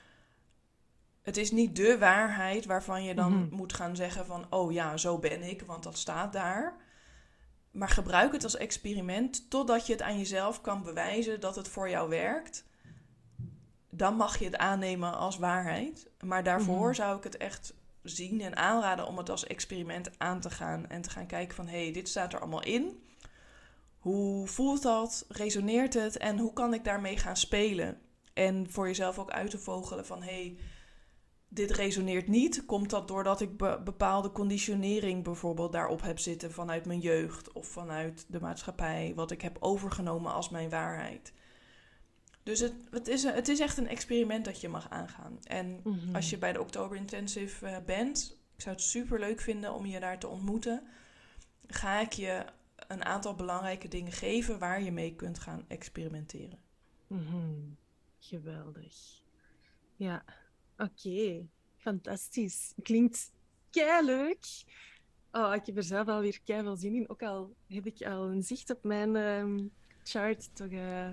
het 1.22 1.36
is 1.36 1.50
niet 1.50 1.76
de 1.76 1.98
waarheid 1.98 2.64
waarvan 2.64 3.04
je 3.04 3.14
dan 3.14 3.32
mhm. 3.32 3.54
moet 3.54 3.72
gaan 3.72 3.96
zeggen 3.96 4.26
van, 4.26 4.46
oh 4.50 4.72
ja, 4.72 4.96
zo 4.96 5.18
ben 5.18 5.42
ik, 5.42 5.62
want 5.62 5.82
dat 5.82 5.98
staat 5.98 6.32
daar. 6.32 6.76
Maar 7.70 7.88
gebruik 7.88 8.32
het 8.32 8.44
als 8.44 8.56
experiment 8.56 9.50
totdat 9.50 9.86
je 9.86 9.92
het 9.92 10.02
aan 10.02 10.18
jezelf 10.18 10.60
kan 10.60 10.82
bewijzen 10.82 11.40
dat 11.40 11.56
het 11.56 11.68
voor 11.68 11.88
jou 11.88 12.08
werkt. 12.08 12.64
Dan 13.90 14.16
mag 14.16 14.38
je 14.38 14.44
het 14.44 14.56
aannemen 14.56 15.16
als 15.16 15.38
waarheid. 15.38 16.10
Maar 16.24 16.42
daarvoor 16.42 16.86
mhm. 16.86 16.94
zou 16.94 17.16
ik 17.16 17.22
het 17.22 17.36
echt 17.36 17.74
zien 18.02 18.40
en 18.40 18.56
aanraden 18.56 19.06
om 19.06 19.18
het 19.18 19.30
als 19.30 19.46
experiment 19.46 20.18
aan 20.18 20.40
te 20.40 20.50
gaan 20.50 20.88
en 20.88 21.02
te 21.02 21.10
gaan 21.10 21.26
kijken 21.26 21.54
van 21.54 21.66
hé, 21.66 21.82
hey, 21.82 21.92
dit 21.92 22.08
staat 22.08 22.32
er 22.32 22.40
allemaal 22.40 22.62
in. 22.62 23.02
Hoe 24.00 24.46
voelt 24.46 24.82
dat? 24.82 25.24
Resoneert 25.28 25.94
het? 25.94 26.16
En 26.16 26.38
hoe 26.38 26.52
kan 26.52 26.74
ik 26.74 26.84
daarmee 26.84 27.16
gaan 27.16 27.36
spelen? 27.36 28.00
En 28.34 28.70
voor 28.70 28.86
jezelf 28.86 29.18
ook 29.18 29.30
uit 29.30 29.50
te 29.50 29.58
vogelen 29.58 30.06
van 30.06 30.22
hey, 30.22 30.56
dit 31.48 31.70
resoneert 31.70 32.28
niet. 32.28 32.64
Komt 32.66 32.90
dat 32.90 33.08
doordat 33.08 33.40
ik 33.40 33.56
bepaalde 33.84 34.32
conditionering 34.32 35.24
bijvoorbeeld 35.24 35.72
daarop 35.72 36.02
heb 36.02 36.18
zitten 36.18 36.52
vanuit 36.52 36.86
mijn 36.86 37.00
jeugd 37.00 37.52
of 37.52 37.66
vanuit 37.66 38.24
de 38.28 38.40
maatschappij, 38.40 39.12
wat 39.14 39.30
ik 39.30 39.42
heb 39.42 39.56
overgenomen 39.60 40.32
als 40.32 40.48
mijn 40.48 40.70
waarheid? 40.70 41.32
Dus 42.42 42.60
het, 42.60 42.74
het, 42.90 43.08
is, 43.08 43.22
het 43.22 43.48
is 43.48 43.60
echt 43.60 43.76
een 43.76 43.88
experiment 43.88 44.44
dat 44.44 44.60
je 44.60 44.68
mag 44.68 44.90
aangaan. 44.90 45.38
En 45.42 45.80
Mhm. 45.84 46.14
als 46.14 46.30
je 46.30 46.38
bij 46.38 46.52
de 46.52 46.60
Oktober 46.60 46.96
Intensive 46.96 47.66
eh, 47.66 47.76
bent, 47.86 48.38
ik 48.54 48.60
zou 48.62 48.74
het 48.74 48.84
super 48.84 49.18
leuk 49.18 49.40
vinden 49.40 49.74
om 49.74 49.86
je 49.86 50.00
daar 50.00 50.18
te 50.18 50.28
ontmoeten. 50.28 50.82
Ga 51.66 52.00
ik 52.00 52.12
je 52.12 52.44
een 52.90 53.04
aantal 53.04 53.34
belangrijke 53.34 53.88
dingen 53.88 54.12
geven 54.12 54.58
waar 54.58 54.82
je 54.82 54.92
mee 54.92 55.14
kunt 55.14 55.38
gaan 55.38 55.64
experimenteren. 55.68 56.58
Mhm. 57.06 57.60
Geweldig. 58.18 59.22
Ja, 59.96 60.24
oké. 60.76 61.46
Fantastisch. 61.76 62.74
Klinkt 62.82 63.32
leuk. 64.02 64.46
Oh, 65.32 65.54
ik 65.54 65.66
heb 65.66 65.76
er 65.76 65.82
zelf 65.82 66.08
alweer 66.08 66.40
veel 66.44 66.76
zin 66.76 66.94
in. 66.94 67.08
Ook 67.08 67.22
al 67.22 67.54
heb 67.66 67.86
ik 67.86 68.02
al 68.02 68.28
een 68.30 68.42
zicht 68.42 68.70
op 68.70 68.84
mijn 68.84 69.16
ehm, 69.16 69.66
chart, 70.02 70.56
toch 70.56 70.70
eh, 70.70 71.08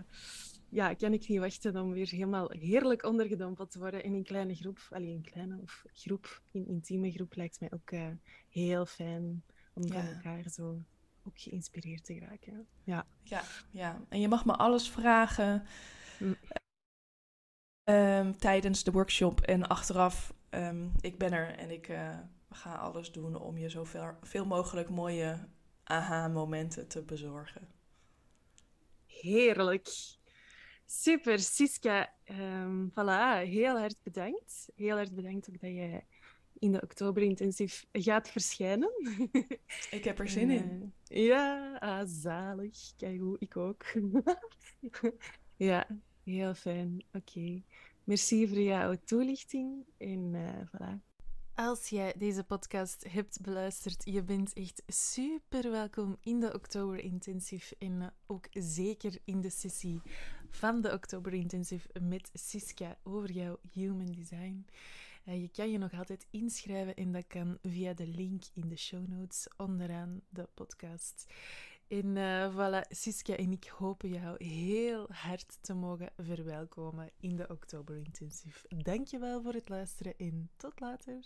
ja, 0.70 0.94
kan 0.94 1.13
ik 1.13 1.28
niet 1.28 1.40
wachten 1.40 1.76
om 1.78 1.92
weer 1.92 2.10
helemaal 2.10 2.50
heerlijk 2.50 3.04
ondergedompeld 3.06 3.72
te 3.72 3.80
worden 3.80 4.04
in 4.04 4.13
een 4.13 4.24
kleine 4.24 4.56
groep. 4.56 4.88
Alleen 4.90 5.16
een 5.16 5.32
kleine 5.32 5.58
of 5.62 5.86
groep, 5.94 6.42
een 6.52 6.68
intieme 6.68 7.12
groep 7.12 7.36
lijkt 7.36 7.60
mij 7.60 7.72
ook 7.74 7.92
eh, 7.92 8.08
heel 8.50 8.86
fijn 8.86 9.44
om 9.74 9.84
Ja. 9.84 10.08
elkaar 10.13 10.50
zo 10.50 10.82
ook 11.28 11.40
geïnspireerd 11.40 12.06
te 12.06 12.20
raken. 12.20 12.68
Ja. 12.84 13.06
Ja, 13.24 13.44
ja. 13.72 14.02
En 14.10 14.20
je 14.20 14.28
mag 14.28 14.46
me 14.46 14.56
alles 14.56 14.90
vragen 14.90 15.66
Mm. 16.20 16.36
ehm, 17.84 18.32
tijdens 18.34 18.84
de 18.84 18.92
workshop 18.92 19.42
en 19.42 19.68
achteraf. 19.68 20.34
ehm, 20.50 20.88
ik 21.00 21.18
ben 21.18 21.32
er 21.32 21.56
en 21.58 21.70
ik 21.72 21.88
eh, 21.88 22.18
ga 22.50 22.76
alles 22.76 23.12
doen 23.12 23.36
om 23.36 23.58
je 23.58 23.70
zoveel 23.70 24.18
veel 24.22 24.46
mogelijk 24.46 24.90
mooie 24.90 25.48
aha-momenten 25.84 26.88
te 26.88 27.04
bezorgen. 27.04 27.68
Heerlijk. 29.06 29.88
Super, 30.86 31.40
Siska. 31.40 32.13
Ehm 32.24 32.88
voilà, 32.90 33.48
heel 33.48 33.78
hard 33.80 33.96
bedankt. 34.04 34.70
Heel 34.76 34.96
hard 34.96 35.16
bedankt 35.16 35.50
ook 35.50 35.60
dat 35.62 35.70
je 35.72 36.04
in 36.60 36.72
de 36.72 36.82
oktober 36.82 37.24
intensief 37.24 37.86
gaat 37.91 38.30
verschijnen. 38.30 38.91
Ik 39.91 40.04
heb 40.04 40.20
er 40.20 40.30
zin 40.30 40.50
in. 40.50 40.93
Eh, 41.08 41.26
ja, 41.26 41.78
ah, 41.80 42.04
zalig. 42.06 42.96
Kijk 42.96 43.20
hoe 43.20 43.36
ik 43.39 43.58
ook. 43.58 43.86
ja, 45.56 45.88
heel 46.24 46.54
fijn. 46.54 47.04
Oké. 47.13 47.63
Merci 48.04 48.48
voor 48.48 48.60
jouw 48.60 48.96
toelichting. 49.06 49.86
En 49.98 50.32
eh, 50.34 50.67
voilà. 50.67 51.08
Als 51.58 51.89
jij 51.89 52.13
deze 52.17 52.43
podcast 52.43 53.06
hebt 53.10 53.41
beluisterd, 53.41 54.02
je 54.06 54.24
bent 54.24 54.54
echt 54.54 54.84
super 54.88 55.72
welkom 55.72 56.17
in 56.22 56.39
de 56.39 56.54
Oktober 56.54 57.00
Intensive 57.00 57.76
en 57.80 58.02
eh, 58.02 58.08
ook 58.28 58.48
zeker 58.52 59.17
in 59.26 59.41
de 59.41 59.50
sessie 59.50 60.02
van 60.50 60.82
de 60.82 60.93
Oktober 60.93 61.34
Intensive 61.34 61.89
met 62.02 62.30
Siska 62.34 62.98
over 63.04 63.32
jouw 63.32 63.60
human 63.74 64.12
design. 64.12 64.65
Eh, 65.28 65.42
je 65.42 65.50
kan 65.50 65.72
je 65.72 65.78
nog 65.78 65.94
altijd 65.94 66.28
inschrijven 66.30 66.96
en 66.96 67.12
dat 67.12 67.28
kan 67.28 67.58
via 67.62 67.94
de 67.94 68.08
link 68.08 68.44
in 68.54 68.68
de 68.68 68.78
show 68.78 69.08
notes 69.08 69.48
onderaan 69.58 70.22
de 70.30 70.48
podcast. 70.54 71.34
En 71.88 72.18
eh, 72.18 72.54
voilà, 72.56 72.88
Siska 72.90 73.36
en 73.36 73.52
ik 73.52 73.66
hopen 73.66 74.10
jou 74.10 74.46
heel 74.46 75.08
hard 75.10 75.58
te 75.62 75.74
mogen 75.74 76.10
verwelkomen 76.18 77.12
in 77.20 77.36
de 77.36 77.48
Oktober 77.48 77.98
Intensive. 77.98 78.68
Dankjewel 78.78 79.42
voor 79.42 79.54
het 79.54 79.70
luisteren 79.70 80.18
en 80.18 80.50
tot 80.58 80.80
later. 80.80 81.26